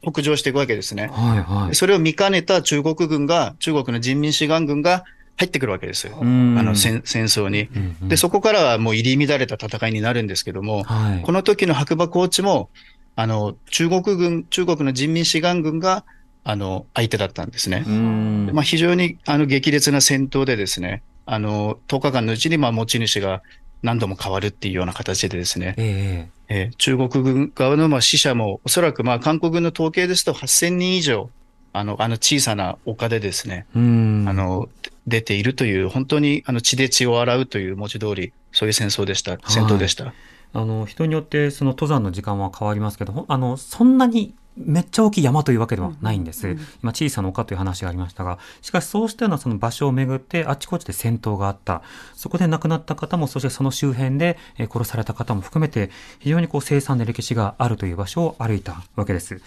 [0.03, 1.09] 北上していくわけですね。
[1.09, 1.75] はいはい。
[1.75, 5.05] それを見かねた中国軍が、中国の人民志願軍が
[5.39, 6.19] 入ってくるわけですよ。
[6.21, 7.69] うんあの戦戦争に。
[7.75, 11.23] うんうんで、そこからはもう入り乱れた戦いになるんですけども、はい。
[11.23, 12.71] この時の白馬高地も、
[13.15, 16.05] あの、中国軍、中国の人民志願軍が、
[16.45, 17.85] あの、相手だったんですね。
[17.87, 23.43] うんまあ、非常にあの激烈な戦闘でですね、あの、10日間のうちにまあ持ち主が
[23.83, 31.31] 何度も変わるっていうような形でですね、えええー中国軍側のまあ死者もおそらくまあ韓国軍の統計ですと8000人以上、
[31.73, 34.25] あの、あの小さな丘でですね、うん。
[34.29, 34.69] あの、
[35.07, 40.13] 出ているという、本当にあの血で血を洗うという文字通り、そういう戦争でした、戦闘でした。
[40.55, 46.57] あの人によってその登山の時間は変わりますけど、あのそんなにめっちゃ大きい山というわけではないんです。
[46.83, 51.83] 今小さな丘という話がありましたが、しかしそうしたようなその場所をめぐってあちこちで戦闘があった。
[52.15, 59.41] そこで亡くなった方も、そしてその周辺でえー殺された方も含めて、非常にこう凄惨な歴史があるという場所を歩いたわけです。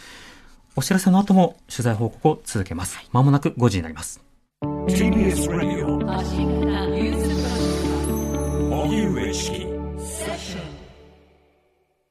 [0.76, 2.98] お知らせの後も取材報告を続けます。
[3.12, 4.22] まもなく5時になります。
[4.62, 6.00] TBS Radio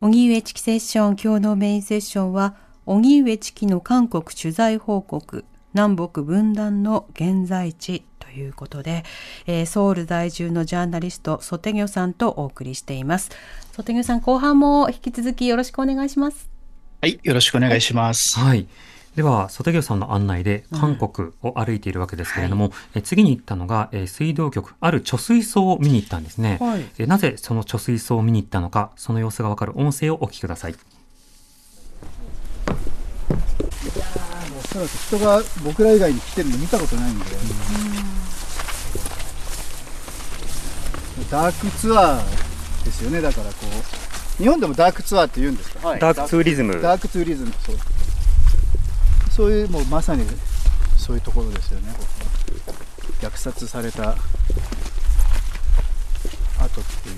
[0.01, 1.17] 荻上チキセッション。
[1.17, 5.45] 今日のメインセッションは荻上チキの韓国取材報告。
[5.73, 9.05] 南北分断の現在地ということで、
[9.47, 13.31] えーソウル在住のジャーナリストソテギョさんとお送りしています。
[13.73, 16.50] ソテギョさん後半も引き続きよろしくお願いします
[17.03, 18.39] はい、よろしくお願いします。
[18.39, 18.67] はい。
[19.17, 26.59] では、ソテギョさんの案内で韓国を歩いているわけですけれども、え次に行ったのが、えー水道局、ある貯水槽を見に行ったんですね。
[26.61, 30.75] はいえなぜその貯水槽を見に行ったのか、その様子がわかる音声をお聞きください。
[30.75, 30.77] お
[34.69, 37.25] そらく人が僕ら以外に来てるの見たことないんで、
[41.31, 44.10] ダークツアーですよねだからこう
[44.41, 46.81] 日本でもダークツアーって言うんですか、ダークツーリズム。
[46.81, 47.53] ダークツーリズム。
[47.61, 47.77] そう。
[49.31, 50.25] そういうもうまさに
[50.97, 51.93] そういうところですよね。
[51.95, 52.05] こ
[52.67, 52.75] こ
[53.21, 54.13] 虐殺された。
[54.13, 54.19] 後っ
[57.03, 57.17] ていう。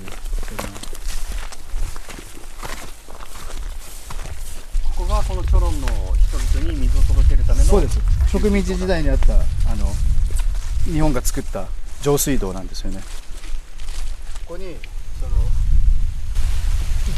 [4.97, 7.65] ここがこのチョロンの人々に水を届けるための。
[7.67, 8.01] そうです。
[8.33, 9.39] 植民地時代にあったあ
[9.77, 9.87] の
[10.93, 11.69] 日本が作った
[12.03, 13.01] 上水道なんですよね。
[14.47, 14.77] ここに
[15.21, 15.33] その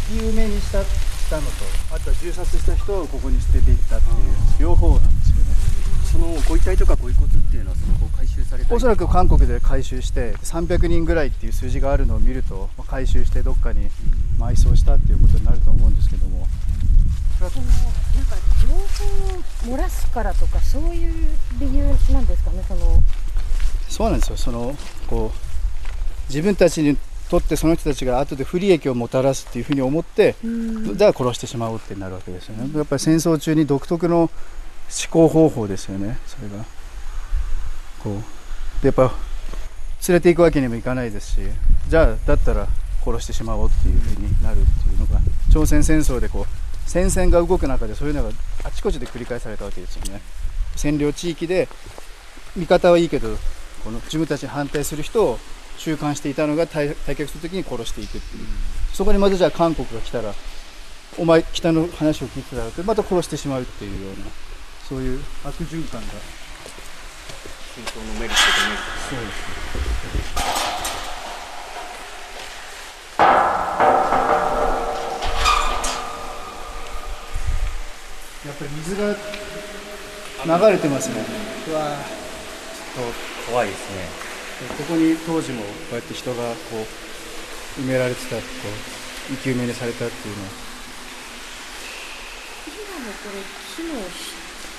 [0.09, 0.83] 生き埋めにした
[1.25, 1.51] したのと。
[1.95, 4.17] あとは銃殺した人をここに捨てていったっていう
[4.61, 5.55] 両方なんですよね。
[6.13, 8.77] そのご遺体とかご遺骨っていうのはその後回収されたり。
[8.77, 13.89] おそらく韓国で回収して300人ぐらいっていう数字があるのを見るとまあ回収してどっかに
[14.39, 16.47] 埋葬したっていうことになると思うんですけども。
[17.39, 23.03] そのなんか情報を漏らすからとかそういう理由なんですかねその。
[23.89, 24.37] そうなんですよ。
[24.37, 25.39] そのこう
[26.29, 26.97] 自分たちに
[27.31, 30.37] とってその人たちが後で不利益をもたらすっていうふうに思って
[30.95, 32.71] じゃあ殺してしまおうってなるわけですよね。
[32.77, 34.31] やっぱり戦争中に独特の思
[35.11, 36.19] 考方法ですよね。
[36.27, 36.65] それが。
[38.03, 38.35] こう。
[38.83, 39.15] でやっぱ
[40.07, 41.39] 連れていくわけにもいかないですし
[41.89, 42.69] じゃあだったら
[43.03, 46.45] 殺してしまおうっていうふうになるっていうのが朝鮮戦争でこう
[46.87, 48.31] 戦線が動く中でそういうのが
[48.65, 50.21] あちこちで繰り返されたわけですよね。
[50.77, 51.69] 占領地域で
[52.57, 53.29] 味方はいいけど
[53.85, 55.39] この自分たちに反対する人を
[55.79, 58.45] 収監していたのが退退却するときに殺していくっていう。
[58.93, 60.33] そこにまたじゃあ韓国が来たら
[61.19, 64.27] お前北の話を聞いてたらってまた殺してしまうっていうような
[64.89, 65.21] そういう。
[65.45, 66.07] 悪循環が
[67.75, 70.55] 戦争のメリットとメリットそうです。
[78.47, 79.17] やっぱり水が
[80.45, 81.17] 流れてますね。
[81.69, 81.97] うわ
[82.95, 84.34] と怖いですね
[84.69, 86.87] ここに当時もこうやって人がこ
[87.79, 88.43] う埋められてた、こう
[89.31, 90.51] 生き埋めにされたっていうのは。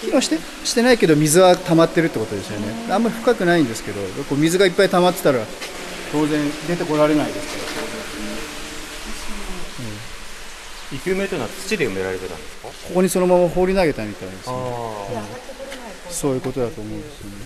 [0.02, 2.68] 機能してしてないけど水は溜まってるってことですよね。
[2.92, 5.40] あんまり深くないんですけど、こう水がいっぱい溜まってたら
[6.12, 7.66] 当然出てこられないですから。
[10.92, 12.68] 生き埋めというのは土で埋められてたんですか？
[12.68, 14.56] ここにそのまま放り投げたみたいです、ね。
[14.56, 15.16] あ
[16.10, 17.38] そういうことだと思うんですよね。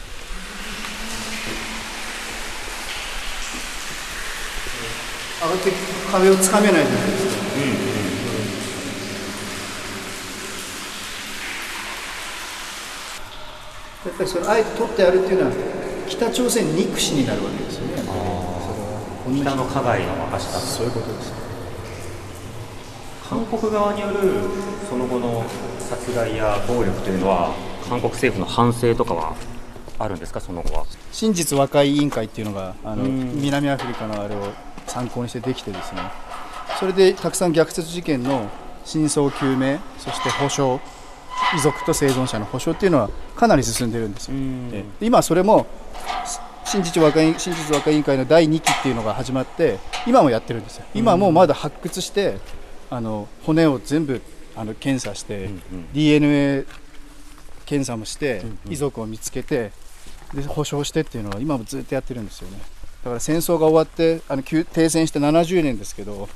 [5.42, 5.72] 上がって
[6.12, 7.40] 壁をつかめないじゃないですか。
[14.06, 15.56] やっぱりそれあえて取ってやるっていうのは
[16.08, 17.98] 北朝鮮憎しになるわけですよね。
[17.98, 21.34] それは北の加害の証だそういうことです。
[23.30, 24.16] 韓国側による
[24.90, 25.44] その後の
[25.78, 27.54] 殺害や暴力というのは
[27.88, 29.36] 韓国政府の反省とかは
[30.00, 34.48] あるんですかその後は真実和解委員会っていうのがあの南アフリカのあれを
[34.90, 36.02] 参考にしてできてですね。
[36.80, 38.50] それでたくさん虐殺事件の
[38.86, 40.80] 真相究明そして保証
[41.56, 44.34] 遺族と生存者の保証っていうのはかなり進んでるんですよ、
[45.00, 45.68] で今それも
[46.66, 50.86] 真実和解真実和解委員会の第2期っていうのが始まって今もやってるんですよ。
[50.94, 52.38] 今もまだ発掘して
[52.90, 54.22] あの骨を全部
[54.56, 55.50] あの検査して、
[55.94, 56.66] DNA
[57.66, 59.72] 検査もして、遺族を見つけて
[60.34, 62.60] で保証してっていうのは今もずっとやってるんですよね
[63.04, 66.28] だから戦争が終わってあの休停戦して70年ですけど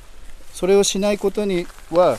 [0.52, 2.18] それをしないことには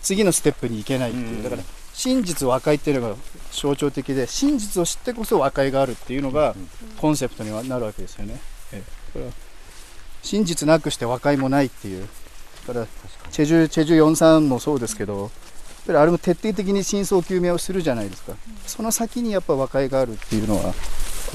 [0.00, 3.16] 次のステップに行けないっていう、だから真実和解っていうのが
[3.52, 6.54] 象徴的で真実を知ってこそ和解があるっていうのが
[6.98, 8.40] コンセプトにはなるわけですよね、
[8.72, 8.82] え
[9.14, 9.18] え。
[9.18, 9.32] だから
[10.22, 12.08] 真実なくして和解もないっていう。
[12.66, 12.86] だから
[13.30, 15.30] チェジュチェジュ43もそうですけどやっ
[15.86, 18.34] ぱりあれも徹底的に真相究明をするじゃないですか、
[18.66, 20.74] その先にやっぱ和解があるっていうのは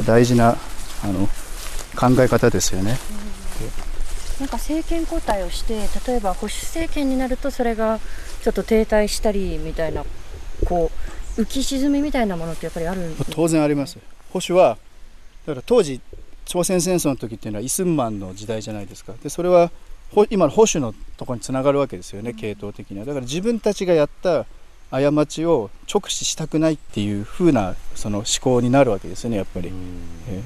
[0.06, 0.58] 大事な
[1.04, 1.28] あの
[1.98, 2.98] 考え方ですよね。
[4.40, 8.00] なんか政権交代をして例えば保守政権になるとそれが
[8.44, 10.06] ちょっと停滞したりみたいな
[10.64, 10.92] こ
[11.38, 13.98] う浮き沈みみたいなものってやっぱりあるん当然あります。
[14.32, 14.78] 保守は
[15.48, 16.00] だから当時
[16.46, 19.14] 朝鮮戦争の時っていうのはイスンマンの時代じゃないですか。
[19.24, 19.72] でそれは
[20.14, 23.06] ほ今の保守のところにつながるわけですよね系統的には。
[23.06, 24.46] だから自分たちがやった
[24.92, 29.72] 過ちを直視したくないっていう風なその思考になるわけですよねやっぱり、
[30.30, 30.42] え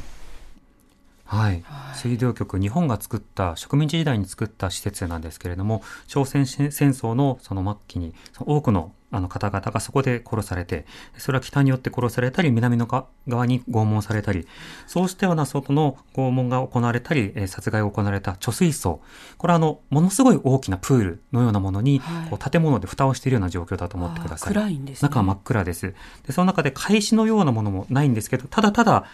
[1.38, 1.63] はい、
[1.96, 10.86] 水道局日本が作った植民地時代に作った施設なんですけれども朝鮮戦争のその末期に多くのあの方々がそこで殺されて
[11.17, 14.48] それは北によって殺されたり南のが側に拷問されたり
[14.88, 19.02] そうしたような外の拷問が行われたり、えー殺害が行われた貯水槽。
[19.38, 22.30] これはあのものすごい大きなプールのようなものに、はい。
[22.30, 24.54] こう建物で蓋をしているような状況だと思ってください。
[24.54, 25.10] 暗いんですね。
[25.10, 25.94] 中は真っ暗です。
[26.26, 29.06] で、その中で返しのようなものもないんですけど、ただただ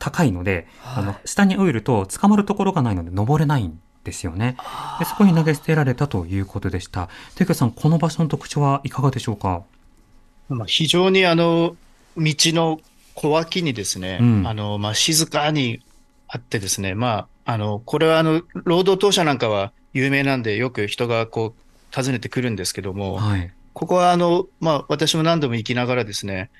[0.00, 4.56] 高いので、あの、下に降りると捕まるところがないので登れないんですよね。
[4.98, 7.08] で、そこに投げ捨てられたということでした。
[7.36, 9.62] テケさん、この場所の特徴はいかがでしょうか？
[10.48, 11.76] まあ、非常にあの、
[12.16, 12.80] 道の
[13.14, 15.82] 小脇にですね、うんあの、まあ、静かに
[16.26, 23.52] あってですね、まあ、あの、これはあの、労働党舎なんかは有名なんで、よく人がこう、訪ねてくるんですけども、はい。
[23.74, 26.50] ここはあの、まあ、私も何度も行きながらですね、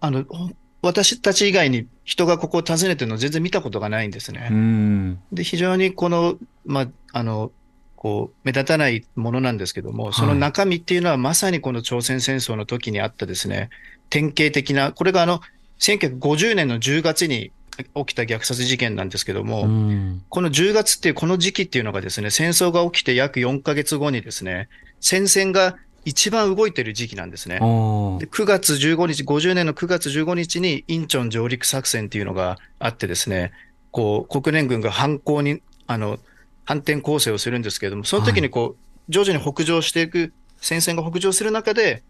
[0.00, 4.48] あの、ほ私たち以外に人がここを訪ねてるの全然見たことがないんですね。
[4.50, 5.20] うん。
[5.32, 7.50] で、非常にこの、まあ、あの、
[7.96, 13.70] こう、目立たないものなんですけども、その中身っていうのはまさにこの朝鮮戦争の時にあったですね、
[14.08, 15.40] 典型的な、これがあの、
[15.80, 17.50] 1950年の10月に
[17.94, 20.22] 起きた虐殺事件なんですけども、うん。
[20.28, 24.68] この10月っていうこの時期っていうのがですね、戦争が起きて約4ヶ月後にですね、
[25.00, 27.56] 戦線が一番動いてる時期なんですね。
[27.56, 33.52] で9月15日、50年の9月15日にインチョン上陸作戦っていうのがあってですね、
[33.90, 36.18] こう、国連軍が反攻に、あの、
[36.64, 42.02] 反転攻勢をするんですけれども、その時にこう、徐々に北上していく、戦線が北上する中で、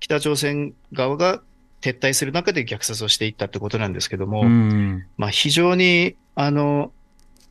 [0.00, 1.42] 北朝鮮側が
[1.80, 5.06] 撤退する中で虐殺をしていったってことなんですけども、うん。
[5.16, 6.92] まあ非常に、あの、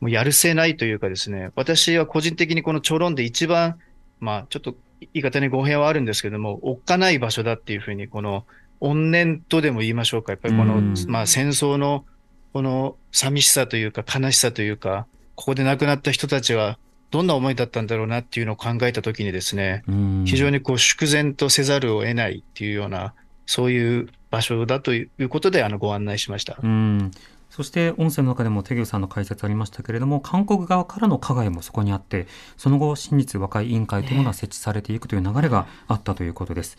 [0.00, 3.78] もうやるせないというかですね、私は個人的にこのチョロンで一番、
[4.18, 8.44] まあちょっと言い方に語弊はあるんですけども、おっかない場所だっていうふうに、この
[8.80, 12.04] 怨念とでも言いましょうか、やっぱりこの、まあ戦争の
[12.52, 16.78] この寂しさというか悲しさというか、ここで亡くなった人たちは
[17.10, 19.84] どんな思いだったんだろうなっていうのを考えたときにですね、
[20.26, 23.14] 非常にこう粛然とせざるを得ないっていうような、
[23.46, 26.56] そういう場所だということであのご案内しました。
[26.62, 27.10] うん
[27.59, 32.27] そして音声の中でもテギュさんの解説ありましたけれども韓国側からの加害もそこにあって
[32.57, 36.77] その後真実和解委員会というものが設置されていくという流れがあったということです。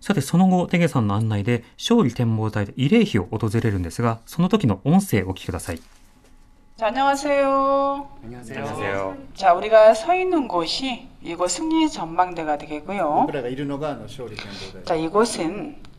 [0.00, 5.80] さてその後テゲさんの案内で勝利展望台で慰霊碑を訪れるんですがその時の音声をお聞きください。
[6.76, 8.06] 자, 안녕하세요.
[8.22, 9.16] 안녕하세요.
[9.34, 13.22] 자, 우리가 서 있는 곳이 이곳 승리 전망대가 되겠고요.
[13.22, 15.76] 僕らがいるのがあの勝利展望台 자, 이곳은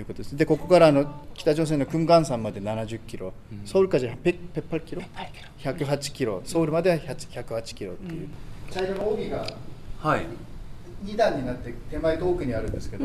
[0.00, 0.36] いうことです。
[0.36, 3.32] でここからあの北朝鮮のクンガン山まで70キロ
[3.64, 5.02] ソウルからペペッパルキロ
[5.60, 6.42] ？108キロ。
[6.44, 8.28] ソウルまでは108キロっていう。
[8.70, 9.46] 茶色の帯が
[9.98, 10.26] はい。
[11.04, 13.04] 2段になって手前と奥にあるんですけど、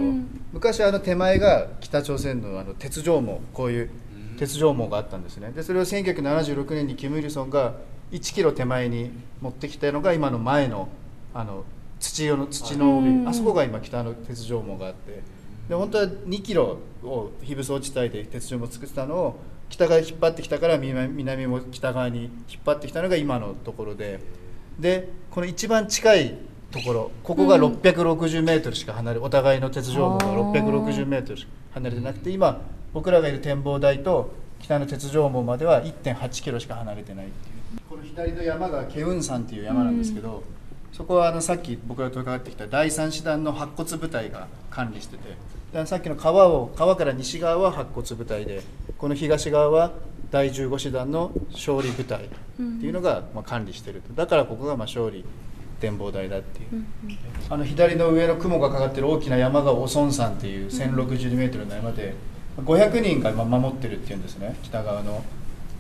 [0.54, 3.90] 昔あの手前が北朝鮮のあの鉄条網こういう
[4.38, 5.52] 鉄条網があったんですね。
[5.52, 7.74] でそれを1976年にキム・イルソンが
[8.12, 9.12] 1キロ手前に
[9.42, 10.88] 持ってきたのが今の前の
[11.34, 11.66] あの
[12.00, 15.22] 土色の土の帯、あそこが今北の鉄条網があって
[15.70, 19.40] で本当は2キロを非武装地帯で鉄条網を作ってたのを
[19.70, 24.20] 北側引っ張ってきたから南南も北側に引っ張ってきたのが今のところで。
[24.80, 26.38] でこの一番近い
[26.72, 32.62] ところここが660メートルしか離れ、お互いの鉄条網が660メートルしか離れてなくて今
[32.94, 37.82] 僕らがいる展望台と北の鉄条網までは1.8キロしか離れてないっていう。
[37.90, 40.44] この左の山がケウン山っていう山なんですけど、
[41.00, 45.38] そこはあのさっき僕らと伺ってきた第三師団の白骨部隊が管理してて
[45.72, 48.64] でさっきの川を川から西側は白骨部隊で
[48.98, 49.94] この東側は
[50.30, 52.28] 第15師団の勝利部隊っ
[52.58, 54.14] ていうのがまあ管理してると。
[54.14, 55.24] だからここがまあ勝利
[55.80, 56.84] 展望台だっていう、
[57.50, 62.14] あの左の上の雲がかかってる大きな山がオソン山っていう1 6 0メートルの山で
[62.58, 64.58] 500人が今守ってるっていうんですね。
[64.64, 65.24] 北側の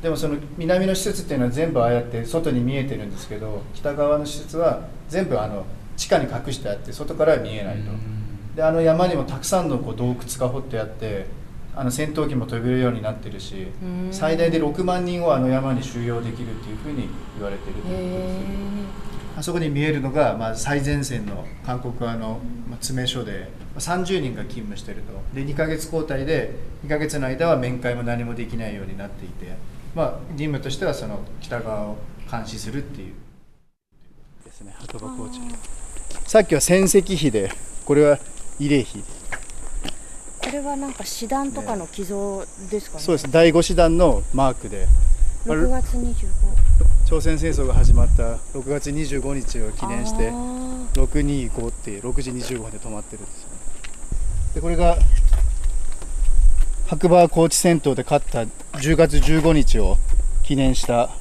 [0.02, 5.66] でもその南の施設っていうのは全部ああやって外に見えてるんですけど北側の施設は全部あの
[5.97, 7.91] 地下に隠してあって外からは見えないと。
[8.56, 11.28] であの山にもたくさんのこう洞窟が掘ってあって
[11.76, 13.68] あの戦闘機も飛べるようになってるし
[14.12, 25.14] 最大で6万人をあの山に収容できるっていうふうに言われてるということですあそこに見えるのが、まあ、最前線の韓国側のまあ詰め所でまあ30人が勤務してると。
[25.34, 29.56] で2ヶ月交代で2ヶ月の間は面会も何もできないようになっていて、
[29.96, 31.98] まあ、任務としてはその北側を
[32.30, 33.14] 監視するっていう。
[34.46, 35.40] ですね白馬コーチ
[36.26, 37.52] さっきは戦績碑で
[37.86, 38.18] これは
[38.60, 39.04] 慰霊碑。
[40.42, 43.04] これはなんか師団とかの寄贈ですかね。
[43.04, 43.32] そうです。
[43.32, 44.88] 第5師団のマークで。
[45.46, 46.28] 6月25。
[47.08, 50.32] 朝鮮戦争が始まった6月25日を記念してあ
[50.94, 53.56] 625っていう6時25分で止まってるんですよね。
[54.54, 54.98] でこれが
[56.90, 58.40] 白馬高知戦闘で勝った
[58.80, 59.98] 10月15日を
[60.44, 61.12] 記念した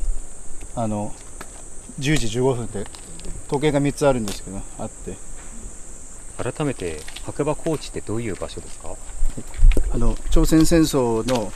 [0.74, 1.12] あの
[2.00, 2.86] 10時15分で
[3.48, 5.16] 時計が3つあるんですけどあって。
[6.38, 8.94] 改めて白馬高地ってどういう場所ですか？
[9.92, 11.52] あの朝鮮戦争の、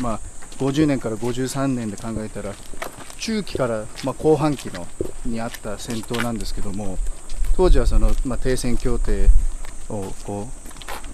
[0.00, 0.20] まあ、
[0.58, 2.52] 50年から53年で考えたら
[3.18, 4.88] 中期から、まあ、後半期の
[5.24, 6.98] にあった戦闘なんですけども
[7.56, 9.30] 当時はその、まあ、停戦協定
[9.88, 10.63] をこう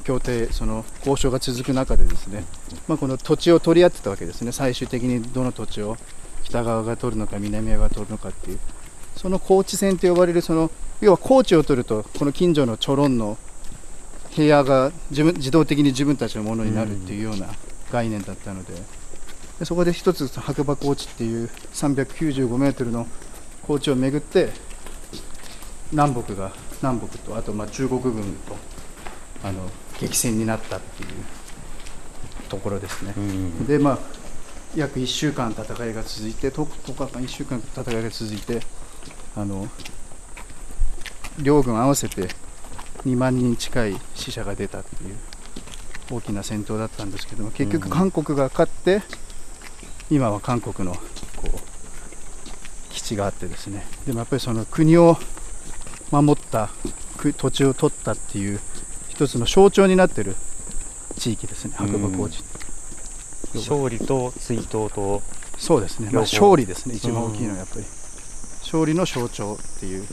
[0.04, 2.44] 協定その交渉が続く中でですね、
[2.88, 4.52] まあ、この土地を取り合ってたわけですね。
[4.52, 5.96] 最終的にどの土地を
[6.44, 8.58] 北側が取るのか南側が取るのかっていう。
[9.16, 10.70] その高知戦と呼ばれるその
[11.00, 13.36] 要は高知を取るとこの近所のチョロンの
[14.34, 17.48] 部屋が自分自動的に自分たちのものになるっていうような
[17.92, 18.74] 概念だったので。
[19.60, 23.06] でそこで一つ白馬高地っていう395メートルの
[23.66, 24.48] 高地を巡って
[25.92, 28.14] 南北が南北とあとま中国軍
[28.48, 28.56] と
[29.44, 29.68] あの
[30.00, 31.08] 激戦になったっていう
[32.48, 33.14] ところですね。
[33.66, 33.98] でまあ
[34.74, 38.60] 約1週間戦いが続いて10日間1週間戦いが続いて
[39.36, 39.68] あの
[41.42, 42.28] 両軍合わせて
[43.04, 45.16] 2万人近い死者が出たっていう
[46.10, 49.02] 大きな戦闘だったんですけども結局韓国が勝って、
[50.10, 51.00] 今は韓国のこ
[51.46, 53.84] う基地地があってですね。
[54.06, 55.16] でもやっぱりその国を
[56.10, 56.70] 守った
[57.16, 58.60] く土地を取ったっていう
[59.20, 60.34] 一つの象徴になってる
[61.18, 61.74] 地域ですね。
[61.76, 62.42] 白馬高地。
[63.54, 65.20] 勝利と追悼と。
[65.58, 66.94] そうですね、まあ、勝利ですね。
[66.94, 67.84] 一番大きいのはやっぱり。
[68.62, 70.06] 勝利の象徴っていう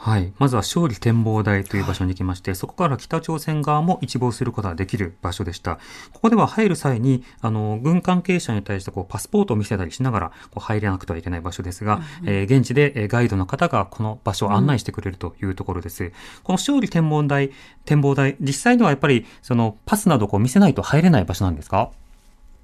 [0.00, 0.32] はい。
[0.38, 5.80] まずは勝利展望台という場所に行きまして、そこから北朝鮮側も一望することができる場所でした。
[6.12, 16.12] ここでは入る際に、あの、軍関係者に対してこうパスポートを見せたりしながらこう入れなくてはいけない場所ですが、えー現地でえーガイドの方がこの場所を案内してくれるというところです。
[16.44, 17.50] この勝利展望台、
[17.84, 21.90] 展望台、実際にはやっぱりそのパスなどこう見せないと入れない場所なんですか？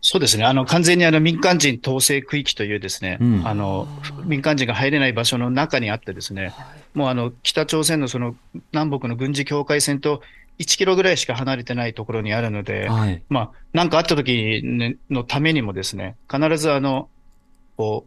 [0.07, 0.45] そうですね。
[0.45, 3.89] あの、完全にあの民間人統制区域というですね、うんあの、
[4.27, 6.53] 民間人が入れない場所の中にあってですね、
[6.93, 8.37] もうあの、北朝鮮のその
[8.73, 10.21] 南北の軍事境界線と
[10.59, 13.23] 1キロぐらいしか離れてないところにあるので、はい。
[13.31, 17.09] まあ、なんかあった時ねのためにもですね、必ずあの、
[17.79, 18.05] こ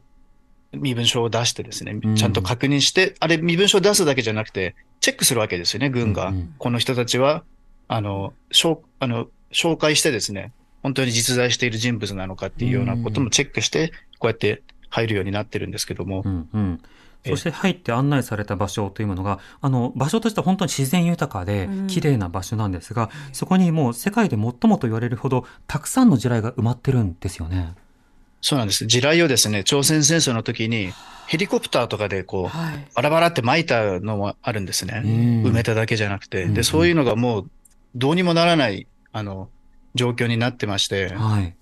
[0.73, 6.27] う、身分証を出してですねうん、ちゃんと確認して、あれ身分証を出すだけじゃなくて、チェックするわけですよね、軍が。
[6.27, 7.43] うんうんこの人たちは、
[7.87, 10.51] あの、紹あの紹介してですね、
[10.87, 16.81] 本当に実在している人物なのかっていうようなこともチェックして、こうやって入るようになってるんですけどもう、んうん。
[17.25, 27.75] えそして入って案内された場所というものが、あの、場所としては本当に自然豊かでうん、綺麗な場所なんですが、そこにもう世界で最もと言われるほど、たくさんの地雷が埋まってるんですよね。
[28.39, 28.85] そうなんです。
[28.85, 30.93] 地雷をですね、朝鮮戦争の時に、
[31.27, 32.87] ヘリコプターとかでこう、はい。
[32.95, 35.01] バラバラって撒いたのもあるんですね。
[35.03, 35.11] うん
[35.43, 36.43] 埋めただけじゃなくて。
[36.43, 37.49] うんうんで、そういうのがもう、
[37.93, 39.49] どうにもならない、あの、
[39.97, 41.53] 状況になってまして、はい。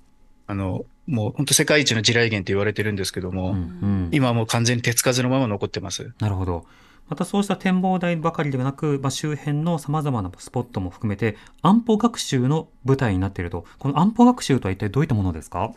[0.46, 6.14] あの、もう本当世界一の地雷原って言われてるんですけども、うんうん今はもう完全に手つかずのまま残ってます。
[6.20, 6.66] なるほど。
[7.08, 13.66] またそうした展望台ばかりではなく、まあ、周辺の様々なスポットも含めて、安保学習の舞台になっていると。
[13.78, 15.74] この安保学習とは一体どういったものですか？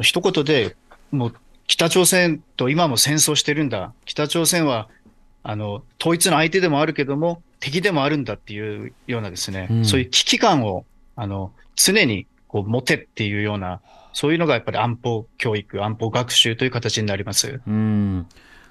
[0.00, 0.76] 一言で、
[1.10, 1.34] もう
[1.66, 3.92] 北朝鮮と今も戦争してるんだ。
[4.06, 4.88] 北朝鮮は、
[5.42, 10.86] あの、統一の相手でもあるけども、敵でもあるんだっていうようなですね、うんそういう危機感を、
[11.16, 13.80] あの、常にこう持てっていうような、
[14.12, 17.60] そういうのがやっぱり安保教育、安保学習という形になります。
[17.66, 18.26] うん。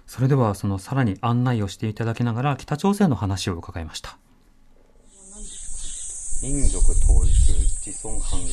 [0.08, 4.18] それでは、そのさらに案内をしていただきながら、北朝鮮の話を伺いました。
[6.44, 7.54] 民族統一
[7.86, 8.46] 自尊繁栄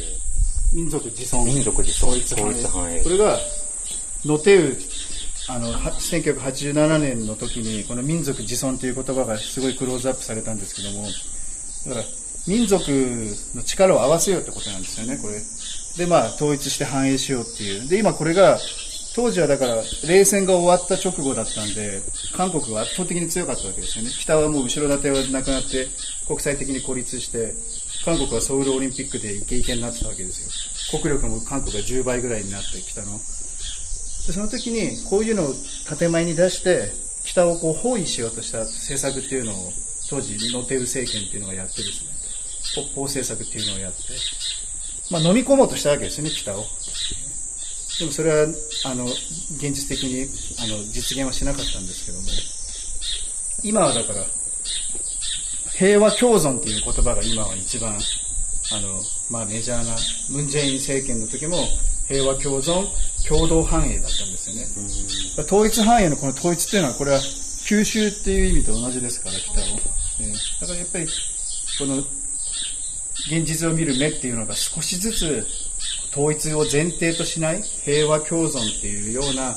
[0.74, 3.38] 民族自尊民族自尊統一繁栄これが
[4.26, 4.76] ノテウ
[5.48, 12.82] あのは1987年の時にこの民族自尊という言葉がすごいクローズアップされたんですけどもだから民族
[13.54, 15.34] の力を合わせようってことなんですよねこれ。
[15.98, 17.88] でまあ統一して繁栄しようっていう。
[17.88, 18.58] で今これが
[19.14, 22.00] 当時はだから冷戦が終わった直後だったんで
[22.36, 24.10] 韓国が圧倒的に強かったわけですよね。
[24.10, 25.88] 北はもう後ろ盾はなくなって
[26.26, 27.52] 国際的に孤立して
[28.04, 31.00] 韓国はソウルオリンピックでイケイケになってたわけですよ。
[31.00, 33.18] 国力も韓国が10倍ぐらいになってきたの。
[33.18, 35.54] でその時にこういうのを
[35.98, 36.92] 建前に出して
[37.24, 39.72] 北をこう包囲しようとした政策っていうのを
[40.08, 42.17] 当時ノテウ政権っていうのがやってですね。
[42.72, 43.98] 北方政策っていうのをやって、
[45.10, 46.64] まあ、飲み込もうとしたわけですよね北を。
[47.98, 48.46] でもそれは
[48.84, 50.22] あの現実的に
[50.62, 52.28] あの実現はしなかったんですけども。
[53.64, 54.24] 今はだから
[55.72, 59.96] 平和共存っていう言葉が今は一番あの、まあ、メジャーな
[60.30, 61.56] ムン・ジェイン政権の時も
[62.06, 62.86] 平和共存
[63.28, 65.44] 共同繁栄だったんですよね。
[65.44, 69.64] 統一繁栄のこの統一っていうのはこれは吸収っていう意味と同じですから北を、
[70.20, 71.06] えーだからやっぱり
[71.78, 72.02] この
[73.26, 75.46] 現実を見る目っていうのが少しずつ
[76.12, 79.56] 統一を前提としない平和共存っていうような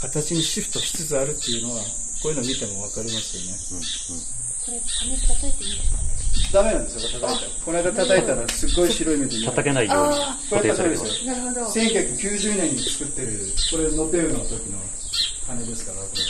[0.00, 1.80] 形にシフトしつつあるっていうのは
[2.22, 3.52] こういうのを見てもわかりますよね。
[6.52, 7.50] ダメなんですよ、叩いたら。
[7.64, 10.14] この間叩いたらすっごい白い目で叩けないように
[10.50, 11.74] これ固定されてそうます。
[11.74, 12.52] ですよ。
[12.52, 14.78] 1990年に作ってる、これノテウの時の
[15.48, 16.28] 鐘ですから、これが。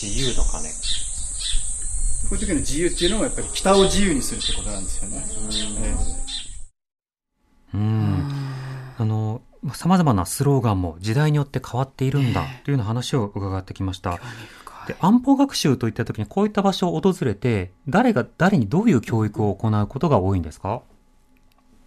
[0.00, 0.70] 自由の鐘。
[2.30, 5.24] こういう時の自由っていうのはやっぱり北を自由にするってことなんですよね。
[7.72, 8.24] えうん。
[8.98, 9.42] あの、
[9.74, 14.20] 様々なスローガンも時代によって変わっているんだというような話を伺ってきました。
[14.86, 20.82] で安保学習といった時にこういった場所を訪れて、誰が誰にどういう教育を行うことが多いんですか？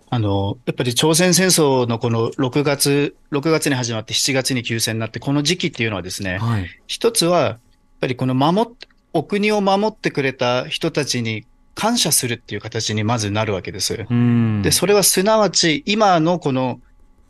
[0.09, 6.67] あの、やっぱり朝鮮戦争のこの6月、6月に始まって7月に休戦になって、この時期っていうのはですね、はい。
[6.85, 7.59] 一つは、やっ
[8.01, 8.73] ぱりこの守っ、
[9.13, 11.45] お国を守ってくれた人たちに
[11.75, 14.05] 感謝するっていう形にまずなるわけです。
[14.09, 14.61] うん。
[14.61, 16.79] で、それはすなわち、今のこの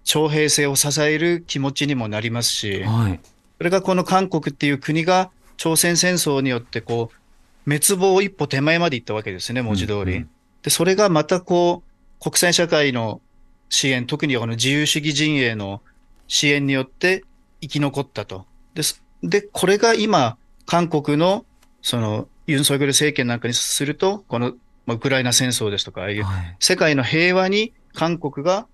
[0.03, 3.19] 徴兵制を支える気持ちにもなりますし、はい。
[3.57, 10.01] それがこの韓国っていう国が朝鮮戦争によってこう、滅亡一歩手前まで行ったわけですね、文字通り。
[10.01, 10.29] うんうん
[10.63, 13.21] で、それがまたこう、国際社会の
[13.69, 15.81] 支援、特にこの自由主義陣営の
[16.27, 17.23] 支援によって
[17.61, 18.45] 生き残ったと。
[18.73, 19.03] です。
[19.21, 21.45] で、これが今、韓国の、
[21.83, 24.53] その、ユン・ソギョル政権なんかにすると、この、
[24.85, 26.25] まあ、ウクライナ戦争ですとか、ああいう
[26.59, 28.65] 世界の平和に韓国が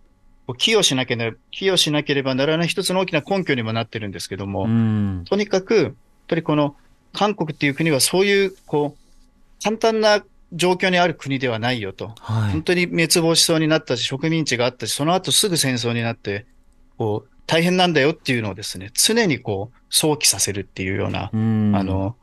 [0.58, 5.26] 寄与しなければ、寄与しなければならない一つの大きな根拠にもなってるんですけども、うん。
[5.28, 5.94] とにかく、やっ
[6.28, 6.76] ぱりこの
[7.14, 12.14] 韓国っていう国はそういう、こう、簡単な状況にある国ではないよと。
[12.20, 12.64] はい本。
[12.64, 16.46] 当に滅亡しそうになったし、植民地があったし、その後すぐ戦争になって、
[16.98, 21.76] こう、大変なんだよっていうのをですね、常にこう、想起させるっていうような、うん。
[21.76, 22.16] あ、の、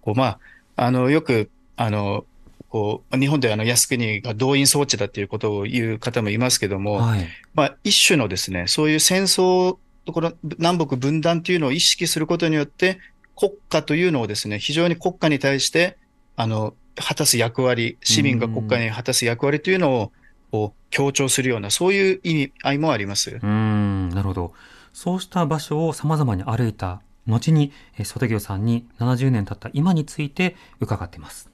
[0.00, 0.38] こう、まあ、
[0.76, 2.24] あの、よく、あの、
[2.68, 7.26] こう、日本ではあの、靖国が動員装置だっていうことを言う方もいますけども、はい。
[7.54, 9.76] まあ、一種のですね、そういう戦争、
[10.06, 12.98] この南北分断というのを意識することによって、
[13.36, 15.98] 国家というのをですね、非常に国家に対して、
[16.36, 20.12] あの、果たす役割、市民が国家に果たす役割というのを、
[20.52, 23.38] こう、強調するような、そういう意味合いもあります。
[23.42, 24.52] うん、なるほど。
[24.92, 31.50] そうした場所を様々に歩いた後に、えー、ソテギョさんに70年経った今について伺っています。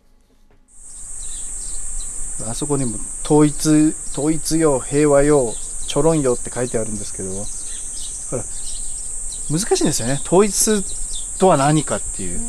[2.48, 5.54] あそこにも統一、統一よ、平和よ、
[5.86, 8.50] ちょろんよって書いてあるんですけど、だか
[9.52, 10.20] ら難しいんですよね。
[10.24, 10.82] 統一
[11.38, 12.40] とは何かっていう。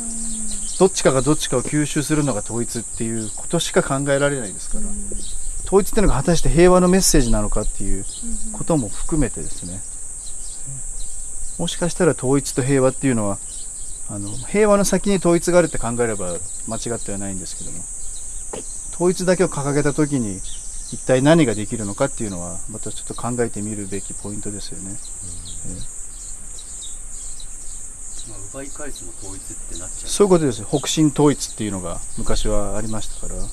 [0.78, 4.84] どっちかがどっちかを吸収するのが統一っていうことしか考えられないですから。
[5.66, 8.04] 統一っていうのが果たして平和のメッセージなのかっていう
[8.52, 9.80] ことも含めてですね。
[11.58, 13.38] もしかしたら統一と平和っていうのは、
[14.08, 16.38] あの、平和の先に統一があるって考えれば
[16.68, 17.78] 間違ってはないんですけども。
[18.94, 20.40] 統一だけを掲げたときに
[20.92, 24.96] 一体何ができるのかっていうのはまたちょっと考えてみるべきポイントですよね。
[28.28, 30.08] まあ、奪い返すも統一ってなっちゃう。
[30.08, 30.64] そういうことです。
[30.64, 33.46] 北進統一っていうのが昔はありましたから、え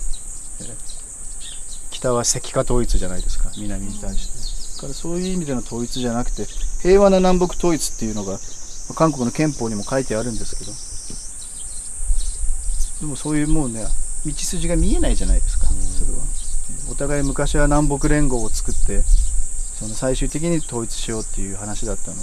[1.92, 4.35] 北は石化統一じゃないですか、南に対して。
[4.76, 6.46] だからそういう意味での統一じゃなくて、
[6.82, 8.38] 平和な南北統一っていうのが
[8.96, 10.72] 韓国の憲法にも書いてあるんですけど、
[13.02, 13.86] でもそういうもうね、
[14.26, 16.18] 道筋が見えないじゃないですか、それは。
[16.90, 19.02] お互い昔は南北連合を作って、
[19.80, 22.22] その最終的に統一しようっていう話だったのが、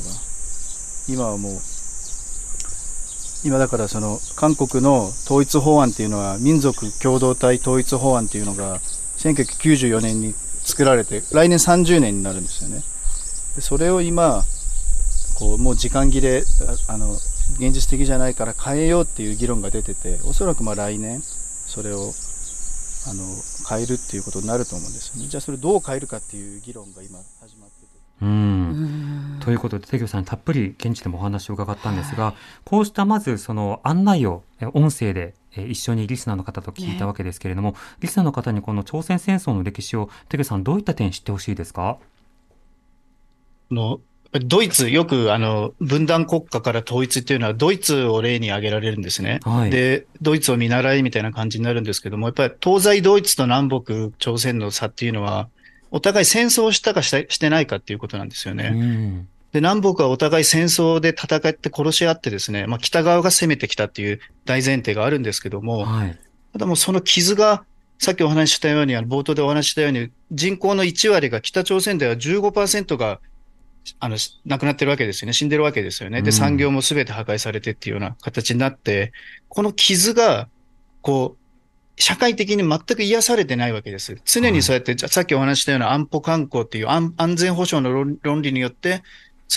[1.08, 1.60] 今はもう、
[3.44, 8.78] 今だからその韓国の統一法案っていうのは民族共同体統一法案っていうのが
[9.16, 10.32] 1994年に
[10.62, 12.82] 作られて来年30年になるんですよね。
[13.56, 14.42] でそれを今
[15.38, 16.42] こうもう時間切れ
[16.88, 17.12] ああの
[17.58, 22.12] 現実的じゃないから変えようっていう議論が出てておそらくまあ来年それを
[23.08, 23.24] あの
[23.68, 25.28] 変えるっていうことになると思うんですよね。
[25.28, 27.86] じゃあそれどう変えるかっていう議論が今始まってて。
[28.22, 29.38] うん。
[29.40, 32.34] ということで、テギョさんにたっぷり現地でもお話を伺ったんですが、
[32.64, 41.98] こうしたまずその案内をえ音声でえ一緒にリスナーの方と聞いたわけですけれども、リスナーの方にこの朝鮮戦争の歴史を、テギョさんどういった点知ってほしいですか？
[43.70, 44.00] あの
[44.46, 49.40] ドイツ、よくあの分断国家から統一っていうのは、ドイツを例に挙げられるんですね。
[49.44, 55.50] はいで、ドイツを見習いみたいな感じになるんですけども、やっぱり東西ドイツと南北朝鮮の差っていうのは、
[55.90, 58.70] お互い戦争をしたかしてないかっていうことなんですようね。
[58.70, 59.28] ん。
[59.52, 66.18] で、南北はお互い戦争で戦って殺し合ってですね、まあ北側が攻めてきたっていう大前提があるんですけども、はい。
[66.52, 67.64] ただもうその傷が、
[67.98, 73.20] さっきお話ししたように、あの冒頭でお話ししたように、人口の1割が北朝鮮では15%が、
[74.00, 75.32] あの、し亡くなってるわけですよね。
[75.34, 76.22] 死んでるわけですよね。
[76.22, 79.12] で、うん産業も全て破壊されてっていうような形になって、
[79.48, 80.48] この傷が、
[81.00, 81.42] こう、
[82.00, 84.16] 社会的に全く癒されてないわけです。
[84.24, 89.02] 常にそうやって、じゃあさっきお話ししたような安保観光っていう安安全保障の論論理によって、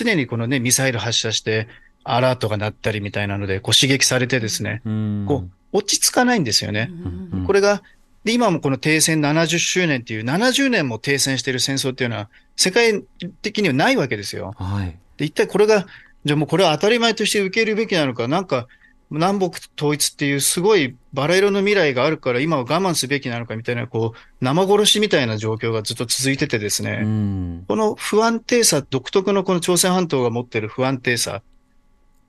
[0.04, 1.68] 常にこのね、ミサイル発射して、
[2.04, 5.24] アラートが鳴ったりみたいなので、こう刺激されてですね、うん。
[5.26, 6.90] こう、落ち着かないんですよね。
[6.90, 7.82] うんこれが、
[8.24, 13.02] で、今もこの停戦70周年っていう、70年も停戦している戦争っていうのは、世界
[13.42, 14.54] 的にはないわけですよ。
[14.56, 14.98] はい。
[15.16, 15.86] で、一体これが、
[16.24, 18.66] じゃあもうこれは当たり前として受けるべきなのか、なんか、
[19.10, 27.64] 南北統一っていうすごいバラ色の未来があるから今は我慢すべきなのかみたいな、こう、生殺しみたいな状況がずっと続いててですね、うん。
[27.68, 31.42] この不安定さ、独特のこの朝鮮半島が持ってる不安定さ。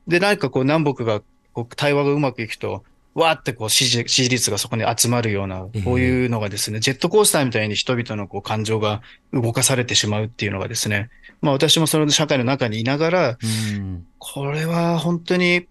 [0.07, 1.21] で、何かこう南北が
[1.53, 2.83] こう対話がうまくいくと、
[3.15, 9.01] わーってこう支持支持率がそこに集まるようなええ、こういうのがですね、ジェットコースターみたいに人々のこう感情が
[9.33, 11.09] 動かされてしまうっていうのがですね、
[11.41, 13.37] まあ私もその社会の中にいながら、
[13.75, 14.05] うん。
[14.19, 15.65] これは本当に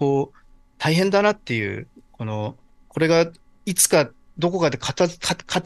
[0.00, 0.37] こう
[0.78, 2.56] 大変だなっていう、この、
[2.88, 3.30] これが
[3.66, 5.08] いつかどこかで片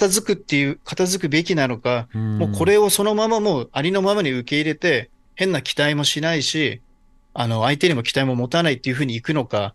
[0.08, 6.80] 付くっていう、片付くべきなのか、もうこれをそのままもうありのままに受け入れて、変な期待もしないし、
[7.34, 9.74] あの、相手にも期待も持たないっていうふうにいくのか。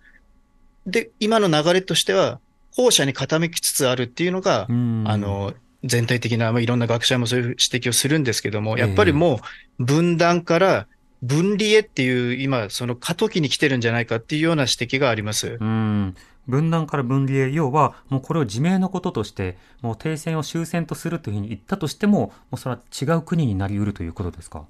[0.85, 2.39] で、今の流れとしては、
[2.75, 9.39] 後者に傾きつつあるっていうのが、うん、あ、の、全体的な、まあ、いろんな学者もそういう指摘をするんですけども、やっぱりも
[9.79, 10.87] う分断から
[11.23, 15.57] 分離へっていう、今、その過渡期に来てるんじゃないかっていうような指摘があります。
[15.59, 16.15] うん
[16.47, 24.65] 分断から分離へ、要は、もうこれを自明のこととして、もう停戦を終戦とするというふうに言ったとしても、もうそれは違う国になり得るということですか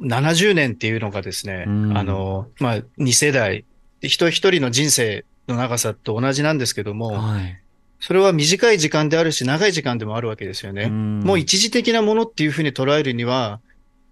[0.00, 3.64] ？70年っていうのがですね、うんあの、まあ、2世代、
[4.02, 7.62] 人一人の人生の長さと同じなんですけども、はい。
[8.00, 10.88] それは短い時間であるし、長い時間でもあるわけですよね。
[10.88, 13.60] んもう一時的なものっていうふうに捉えるには、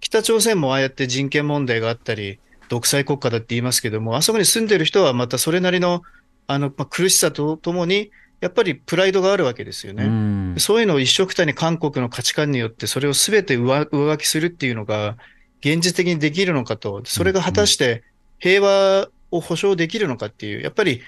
[0.05, 2.39] 北朝鮮もああやって人権問題があったり、
[2.69, 6.03] 独裁国家だって言いますけども、あそこに住んでる人はまたそれなりの、
[6.47, 8.11] あの、まあ、苦しさとともに、
[8.43, 10.05] やっぱりプライドがあるわけですよね。
[10.05, 15.17] うんそういうのを一緒くたに韓国の価値観によってそれを全て上上書きするっていうのが
[15.61, 18.05] 現実的にできるのかと、それが果たして
[18.39, 21.01] 平和を保障できるのかっていう、やっぱり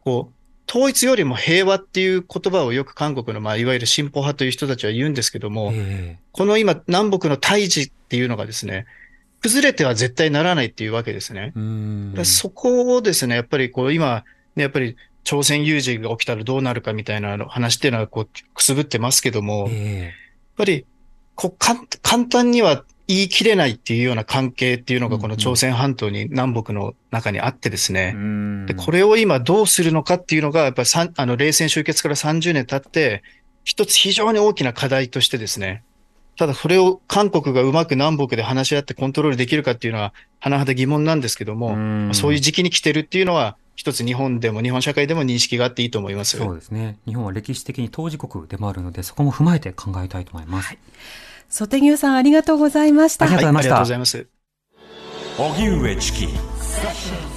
[0.00, 0.34] こう、
[0.68, 8.86] 統一よりも平和っていう言葉をよく韓国の、まあ、いわゆる進歩派という人たちは言うんですけども、えこの今、南北の対峙っていうのがですね、
[9.42, 11.52] 崩れては絶対ならないっていうわけですね。
[12.24, 14.24] そこをですね、やっぱりこう今、
[14.56, 20.12] ね、やっぱり朝鮮有事が起きたらどうなるかみたいな話っていうのはこうくすぶってますけども、やっえ
[20.56, 20.86] ぱり
[21.34, 33.22] こう簡単には言い切れないっていうような関係っていうのがこの朝鮮半島に南北の中にあってですえね、うんで、これを今どうするのかっていうのが、やっぱりあの冷戦終結から30年経って、
[33.64, 35.82] 一つ非常に大きな課題としてですね、
[36.36, 46.36] ただそれを韓国がうまく南北で話し合ってコントロールできるかっていうのは、甚だ疑問なんですけども、うんそういう時期に来てるっていうのは、一つ日本でも日本社会でも認識があっていいと思います。
[46.36, 46.96] そうですね。
[47.06, 50.76] 日本は歴史的に当事国でもあるので、そこも踏まえて考えたいと思います。
[51.54, 53.26] ソテギさんありがとうございました。
[53.26, 53.74] ありがとうございました。
[53.76, 54.26] はいありがとうございます。
[55.38, 57.33] 荻上チキ